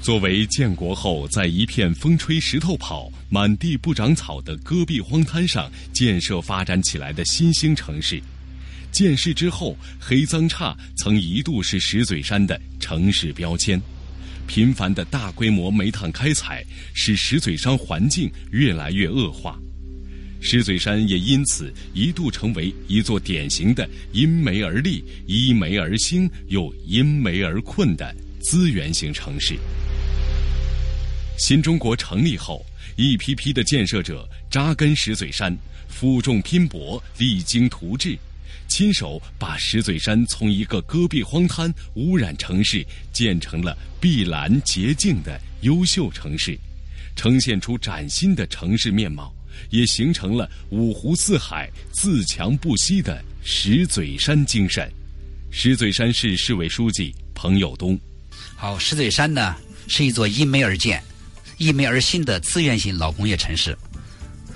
[0.02, 8.20] 作为建国后在一片风吹石头跑、满地不长草的戈壁荒滩上建设发展起来的新兴城市。
[8.93, 13.80] 建市之后，黑脏差曾一度是石嘴山的城市标签。
[14.47, 16.64] 频繁的大规模煤炭开采
[16.95, 19.59] 使石嘴山环境越来越恶化。
[20.41, 29.57] 石嘴山也因此一度成为一座典型的因煤而立、依煤而兴又因煤而困的资源型城市。
[31.39, 32.64] 新中国成立后，
[32.95, 35.55] 一批批的建设者扎根石嘴山，
[35.89, 38.16] 负重拼搏，励精图治，
[38.68, 46.58] 亲手把石嘴山从一个戈壁荒滩、污染城市建成了碧蓝洁净的优秀城市，
[47.14, 49.32] 呈现出崭新的城市面貌。
[49.70, 54.86] 也形成了五湖四海自强不息的石嘴山精神。
[55.50, 57.98] 石嘴山市市委书记彭友东：
[58.54, 59.56] 好，石嘴山呢
[59.88, 61.02] 是一座因煤而建、
[61.56, 63.74] 依煤而兴的资源型老工业城市，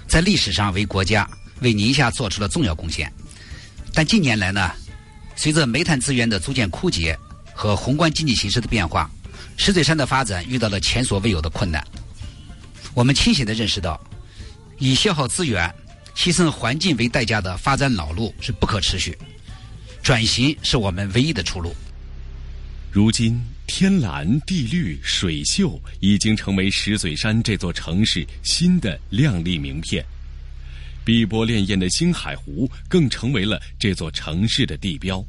[0.06, 1.28] 在历史上为国家、
[1.62, 3.11] 为宁夏做出了重要贡献。
[3.93, 4.70] 但近年来呢，
[5.36, 7.18] 随着煤炭资源的逐渐枯竭
[7.53, 9.11] 和宏观经济形势的变化，
[9.57, 11.86] 石嘴山的发展遇到了前所未有的困难。
[12.95, 14.01] 我们清醒地认识到。
[14.82, 15.70] 以消耗资源、
[16.16, 19.14] 牺牲环境为代价的发展老路是不可持续，
[20.03, 21.76] 转型是我们唯一的出路。
[22.91, 30.03] 如今，天蓝地绿水秀已经成为石嘴山这座城市新的亮丽名片，
[31.05, 35.24] 碧波潋滟的星海湖更成为了这座城市的地标。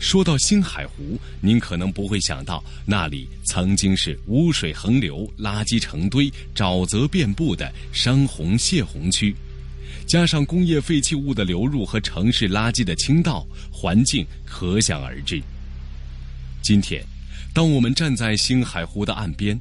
[0.00, 9.34] 说到星海湖，您可能不会想到那里曾经是污水横流、垃圾成堆、沼泽遍布的山洪泄洪区，
[10.04, 15.40] 加上工业废弃物的流入和城市垃圾的倾倒，环境可想而知。
[16.60, 17.02] 今天，
[17.54, 19.58] 当我们站在星海湖的岸边，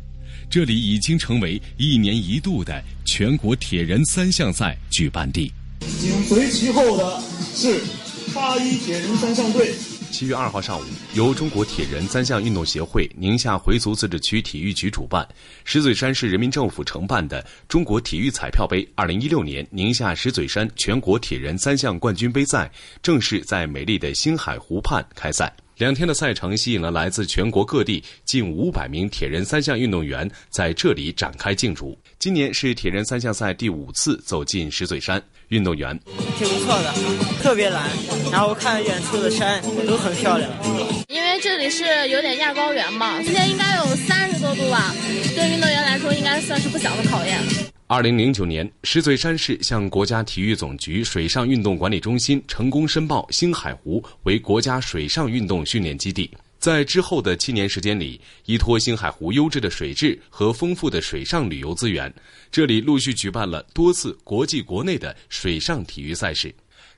[0.53, 5.51] 这里已经成为一年一度的全国铁人三项赛举办地。
[5.99, 7.19] 紧随其后的
[7.55, 7.81] 是
[8.35, 9.73] 八一铁人三项队。
[10.11, 10.83] 七月二号上午，
[11.15, 15.27] 由中国铁人三项运动协会宁夏回族自治区体育局主办，
[15.65, 25.51] 石嘴山市人民政府承办的中国体育彩票杯二零一六年宁夏石嘴山全国铁人三项冠军杯赛正式在美丽的星海湖畔开赛。
[25.77, 31.97] 两天的赛程吸引了来自全国各地近五百名铁人三项运动员在这里展开竞逐。
[32.19, 35.21] 今年是铁人三项赛第五次走进石嘴山。
[35.49, 35.99] 运动员
[36.37, 36.93] 挺不错的，
[37.43, 37.87] 特别蓝，
[38.31, 40.49] 然后看远处的山都很漂亮。
[41.09, 44.95] 因为这里是有点亚高原嘛，今天应该有三十多度吧，
[45.35, 47.39] 对运动员来说应该算是不小的考验。
[47.95, 56.27] 二零零九年，石嘴山市向国家体育总局水上运动管理中心成功申报星海湖为国家水上运动训练基地。
[56.57, 62.11] 在之后的七年时间里，依托星海湖优质的水质和丰富的水上旅游资源，
[62.51, 66.51] 这里陆续举办了多次国际国内的水上体育赛事，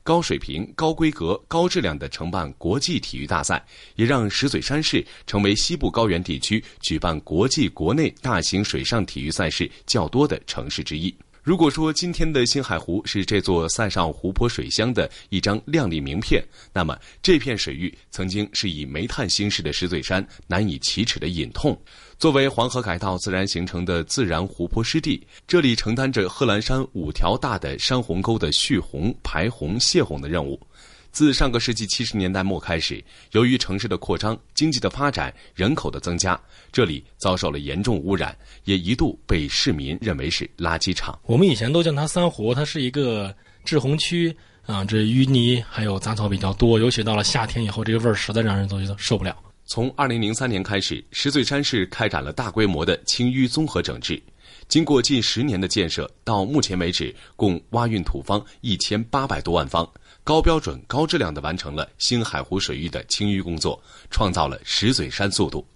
[0.06, 11.12] 高水平、高规格、高质量的承办国际体育大赛，也让石嘴山市成为西部高原地区举办国际国内大型水上体育赛事较多的城市之一。
[11.42, 21.76] 如果说今天的星海湖是这座塞上湖泊水乡的一张亮丽名片，那么这片水域曾经是以煤炭兴市的石嘴山难以启齿的隐痛。
[22.18, 30.60] 作为黄河改道自然形成的自然湖泊湿地，这里承担着贺兰山五条大的山洪沟的蓄洪、排洪、泄洪的任务。
[31.12, 36.40] 自上个世纪七十年代末开始，由于城市的扩张、经济的发展、人口的增加，
[36.72, 41.18] 这里遭受了严重污染，也一度被市民认为是垃圾场。
[41.24, 44.36] 我们以前都叫它三湖，它是一个滞洪区
[44.66, 49.36] 啊，这淤泥还有杂草比较多，尤其到了夏天以后，这个味儿实在让人都觉得受不了。
[49.68, 54.22] 从二零零三年开始，石嘴山市开展了大规模的清淤综合整治，
[54.68, 59.88] 经过近十年的建设，到目前为止，共挖运土方一千八百多万方。
[60.24, 65.68] 高标准、高质量地完成了星海湖水域的清淤工作，创造了石嘴山速度。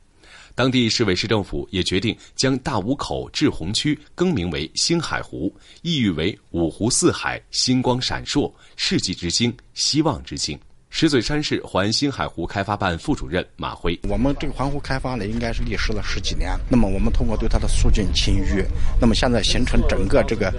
[0.53, 10.59] 当地市委市政府也决定将大五口滞洪区更名为星海湖，意喻为五湖四海星光闪烁，世纪之星，希望之星。
[10.91, 16.51] 石嘴山市环星海湖开发办副主任马辉：我们这个环湖开发呢，应该是历时了十几年。
[16.67, 18.65] 那么我们通过对它的疏浚清淤，
[18.99, 20.51] 那么现在形成整个这个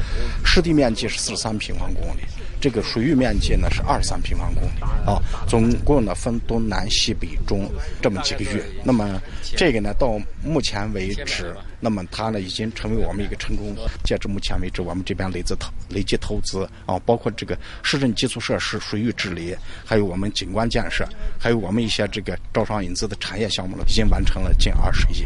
[0.44, 2.20] 湿地面积是四十三平方公里。
[2.60, 7.66] 这个水域面积呢是二十三平方公里啊，总共呢分东南西北中
[8.02, 8.62] 这么几个域。
[8.84, 9.20] 那么
[9.56, 13.74] 这个呢到目前为止，那么它呢已经成为我们一个成功。
[14.04, 21.08] 截至目前为止，我们这边累计投累计投资啊，包括这个市政基础设施、水域治理，还有我们景观建设，
[21.38, 25.24] 还有我们一些这个招商引资的产业项目了，已经完成了近二十亿。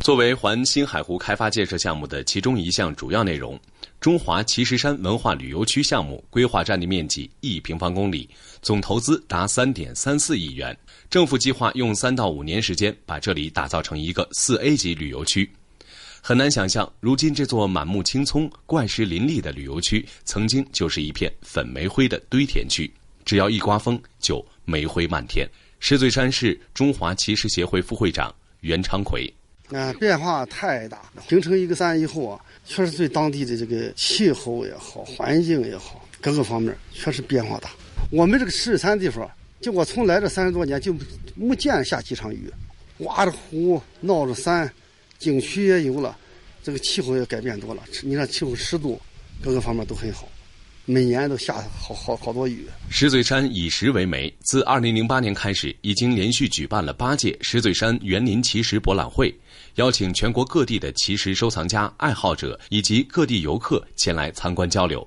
[0.00, 3.58] 作为环星海湖开发建设项目的其中一项主要内容。
[4.04, 8.28] 中华奇石山文化旅游区项目规划占地面积一平方公里，
[8.60, 10.76] 总投资达三点三四亿元。
[11.08, 15.50] 政府计划用三到五年时间把这里打造成一个四 A 级旅游区。
[16.20, 22.92] 很难想象，如今这座满目青葱、怪石林立的旅游区，曾经就是一片粉煤灰的堆填区。
[23.24, 25.48] 只要一刮风，就煤灰漫天。
[25.80, 28.30] 石嘴山市中华奇石协会副会长
[28.60, 29.32] 袁昌奎。
[29.72, 37.70] 啊，变化太大，形成一个山以后啊，确实对当地的这个气候也好、环境也好，各个方面确实变化大。
[38.10, 40.94] 我们这个石嘴山地方，就我从来这三十多年就
[41.34, 42.50] 没见下几场雨，
[42.98, 44.70] 挖着湖、闹着山，
[45.18, 46.16] 景区也有了，
[46.62, 47.82] 这个气候也改变多了。
[48.02, 49.00] 你看气候湿度，
[49.42, 50.28] 各个方面都很好。
[50.86, 52.66] 每年都下好好好多雨。
[52.90, 59.34] 石嘴山以石为媒，自二零零八年开始，已经连续举办了八届石嘴山园林奇石博览会，
[59.76, 65.06] 邀请全国各地的奇石收藏家、爱好者以及各地游客前来参观交流。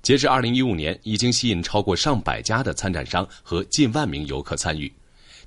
[0.00, 4.90] 截至二零一五年，已经吸引超过上百家的参展商和近万名游客参与。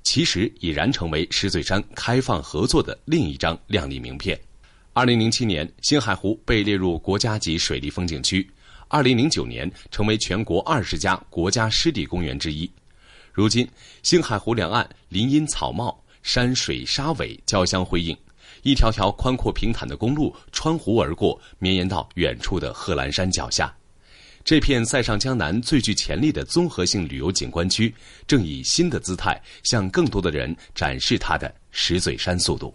[0.04, 4.38] 奇石已然成为石嘴山开放合作的另一张亮丽名片。
[4.92, 8.48] 二零零七年，星海湖被列入国家级水利风景区。
[8.88, 12.70] 二零零九年，成为全国二十家国家湿地公园之一。
[13.32, 13.66] 如今，
[14.02, 18.14] 星海湖两岸林荫草茂，山水沙尾交相辉映，
[18.62, 23.72] 一条条宽阔平坦的公路穿湖而过，绵延到远处的贺兰山脚下。
[24.42, 27.94] 这片塞上江南最具潜力的综合性旅游景观区，
[28.26, 32.74] 正以新的姿态向更多的人展示它的石嘴山速度。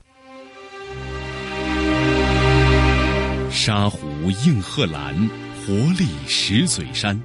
[3.51, 4.07] 沙湖
[4.45, 5.29] 映贺兰。
[5.67, 7.21] 活力石嘴山，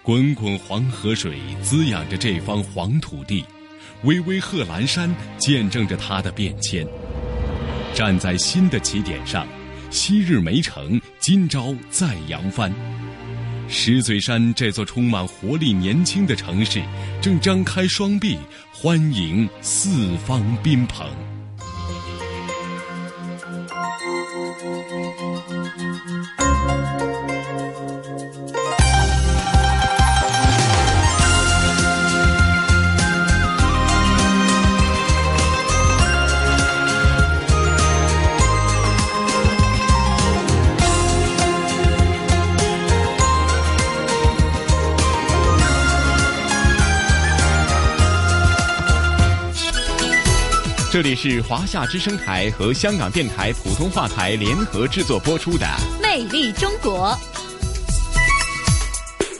[0.00, 3.44] 滚滚黄河水滋养着这方黄土地，
[4.04, 6.86] 巍巍贺兰山见证着它的变迁。
[7.94, 9.46] 站在新的起点上，
[9.90, 12.72] 昔日梅城今朝再扬帆。
[13.68, 16.82] 石嘴山这座充满活力、年轻的城市，
[17.20, 18.38] 正张开双臂
[18.72, 21.06] 欢迎四方宾朋。
[50.92, 55.64] 这里是华夏之声台和香港电台普通话台联合制作播出的
[56.02, 57.08] 《魅力中国》。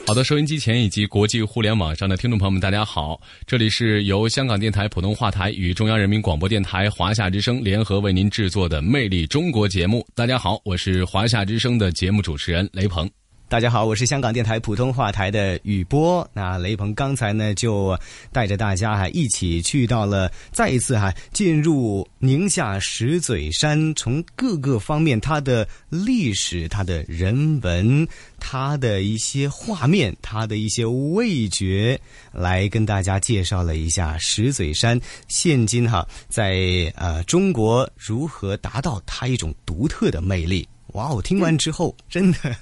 [0.07, 3.21] 好的，收音机前以及国际互联网上的听众朋友们，大家好！
[3.45, 10.03] 这里是由香港电台普通话台与中央人民广播电台华夏之声联合为您制作的《魅力中国》节目。
[10.15, 13.07] 大家好，我是华夏之声的节目主持人雷鹏。
[13.53, 16.27] 大家好，我是香港电台普通话台的雨波。
[16.33, 17.95] 那雷鹏刚才呢，就
[18.31, 28.07] 带着大家哈一起去到了，再一次哈进入宁夏石嘴山，从各个方面，它的历史、它的人文、
[28.39, 32.01] 它的一些画面、它的一些味觉，
[32.31, 40.67] 来跟大家介绍了一下石嘴山现今哈在呃中国如何达到它一种独特的魅力。
[40.93, 42.55] 哇哦，听完之后真的。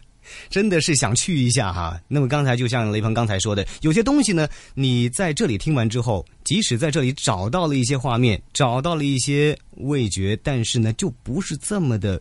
[0.49, 1.99] 真的是想去一下哈。
[2.07, 12.19] 那么刚才就像雷鹏刚才说的，有些东西呢，你在这里听完之后，即使在这里找到了一些画面，找到了一些味觉，但是呢，就不是这么的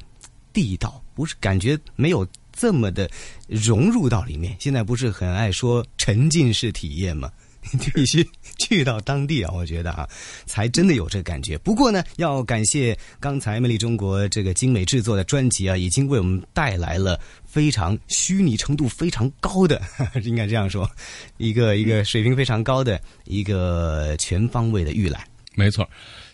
[0.53, 3.11] 地道，不是感觉没有这么的
[3.49, 4.57] 融入到里面。
[4.59, 7.31] 现在不是很爱说沉浸式体验吗？
[7.93, 8.27] 必须
[8.59, 10.09] 去到当地啊，我觉得啊，
[10.47, 11.59] 才真的有这感觉。
[11.59, 17.21] 不过呢，要感谢刚才《魅力中国》这个精美制作的专辑啊，已经为我们带来了
[17.51, 19.83] 非常虚拟程度非常高的，
[20.23, 20.89] 应该这样说，
[21.37, 25.21] 一个一个水平非常高的一个全方位的预览。
[25.57, 25.89] 没错。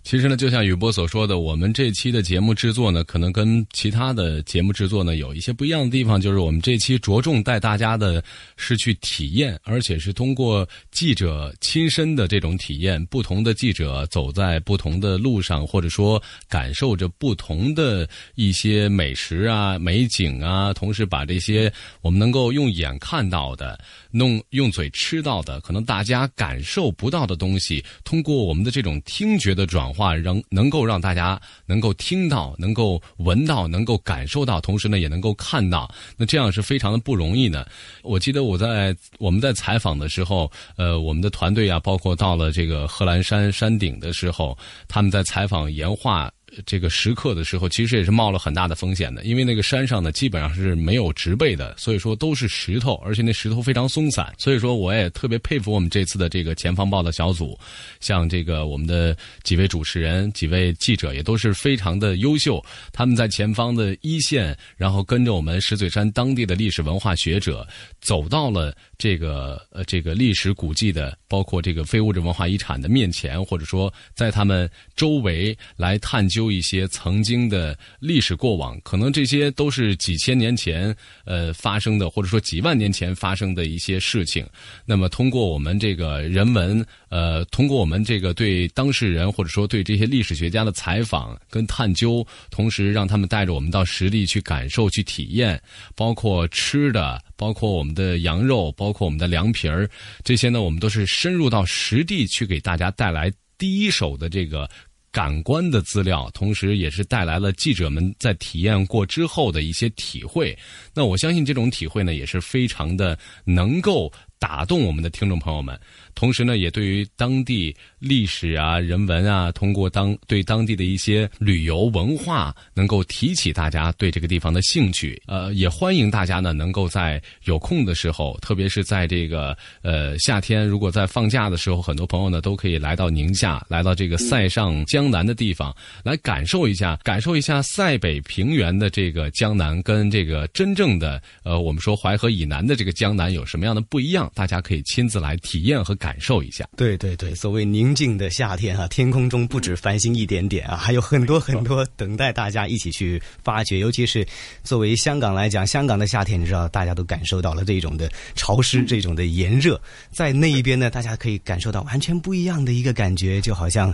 [0.06, 8.22] 其实呢，就像雨波所说的，我们这期的节目制作呢，可能跟其他的节目制作呢有一些不一样的地方，就是我们这期着重带大家的
[8.56, 23.76] 是去体验，而且是通过记者亲身的这种体验，不同的记者走在不同的路上，或者说感受着不同的一些美食啊、美景啊，同时把这些我们能够用眼看到的、
[24.16, 29.86] 弄用嘴吃到的，可能大家感受不到的东西，通过我们的这种听觉的转。
[29.96, 37.66] 化仍能够让大家能够听到、能够闻到、能够感受到，同时呢也能够看到，那这样是非常的不容易的。
[38.02, 46.30] 我记得我在我们在采访的时候，呃，我们的团队啊，包括到了这个贺兰山山顶的时候，他们在采访岩画。
[46.64, 57.58] 这个时刻的时候，其实也是冒了很大的风险的，因为那个山上呢基本上是没有植被的，所以说都是石头，而且那石头非常松散，所以说我也特别佩服我们这次的这个前方报道小组，
[58.00, 67.66] 像这个我们的几位主持人、几位记者也都是非常的优秀，他们在前方的一线，然后跟着我们石嘴山当地的历史文化学者
[68.00, 80.94] 走到了这个呃这个历史古迹的，包括这个非物质文化遗产的面前，或者说在他们周围来探究一些曾经的历史过往，可能这些都是几千年前
[81.24, 84.46] 呃发生的，或者说几万年前发生的一些事情。
[84.84, 95.60] 那么通过我们这个人文，呃，通过我们这个对当事人或者说对这些历史学家的采访跟探究，同时让他们带着我们到实地去感受、去体验，
[95.94, 99.88] 包括吃的，包括我们的羊肉，包括我们的凉皮儿，
[100.24, 104.68] 这些呢，我们都是深入到实地去给大家带来第一手的这个。
[105.16, 110.54] 感官的资料，同时也是带来了记者们在体验过之后的一些体会。
[110.92, 115.80] 那我相信这种体会呢，也是非常的能够打动我们的听众朋友们。
[116.16, 125.22] 同时呢，也对于当地历史啊、人文啊，通过当对当地的一些旅游文化，能够提起大家对这个地方的兴趣。
[125.26, 144.32] 呃，也欢迎大家呢，能够在有空的时候，特别是在这个呃夏天，如果在放假的时候，很多朋友呢都可以来到宁夏，来到这个塞上江南的地方，来感受一下，感受一下塞北平原的这个江南，跟这个真正的呃我们说淮河以南的这个江南有什么样的不一样？
[144.34, 146.05] 大家可以亲自来体验和感。
[146.06, 153.80] 感受一下，对对对，所谓宁静的夏天啊，天空中不止繁星一点点啊，还有很多很多等待大家一起去发掘。
[153.80, 154.24] 尤其是
[154.62, 159.80] 作为香港来讲，香港的夏天，你知道，大家都感受到了这种的潮湿，这种的炎热，
[160.12, 163.92] 在那一边呢，大家可以感受到完全不一样的一个感觉，就好像。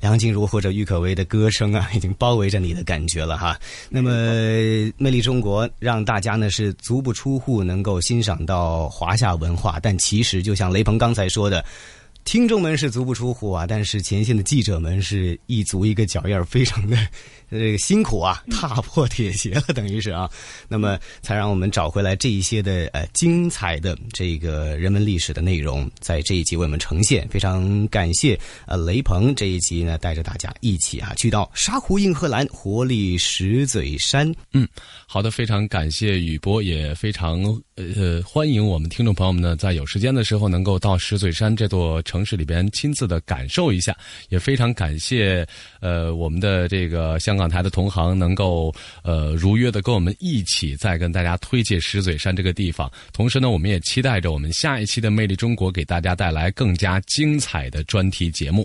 [0.00, 3.58] 梁静茹或者郁可唯的歌声啊， 已经包围着你的感觉了哈。
[3.88, 4.10] 那么，
[4.96, 11.64] 魅力中国让大家呢是足不出户能够欣赏到华夏文化，但其实就像雷鹏刚才说的。
[12.24, 16.94] 听众们是足不出户啊，但是前线的记者们是一足一个脚印儿，非常的
[17.50, 20.30] 这个辛苦啊，踏破铁鞋了， 等于是啊，
[20.68, 27.26] 那么才让我们找回来这一些的呃精彩的这个人文历史的内容，在这一集为我们呈现。
[27.28, 34.32] 非常感谢呃雷鹏这一集呢，带着大家一起啊去到沙湖硬荷兰活力石嘴山。
[34.52, 34.68] 嗯，
[35.10, 37.42] 好的，非常感谢雨波，也非常
[37.76, 42.22] 呃欢迎我们听众朋友们呢，在有时间的时候能够到石嘴山这座城。
[42.28, 43.96] 市里边亲自的感受一下，
[44.28, 45.46] 也非常感谢
[45.80, 48.70] 呃我们的这个香港台的同行能够
[49.02, 52.92] 呃如约的跟我们一起再跟大家推介石嘴山这个地方。
[53.14, 58.56] 同时呢，我们也期待着我们下一期的《魅力中国》给大家带来更加精彩的专题节目。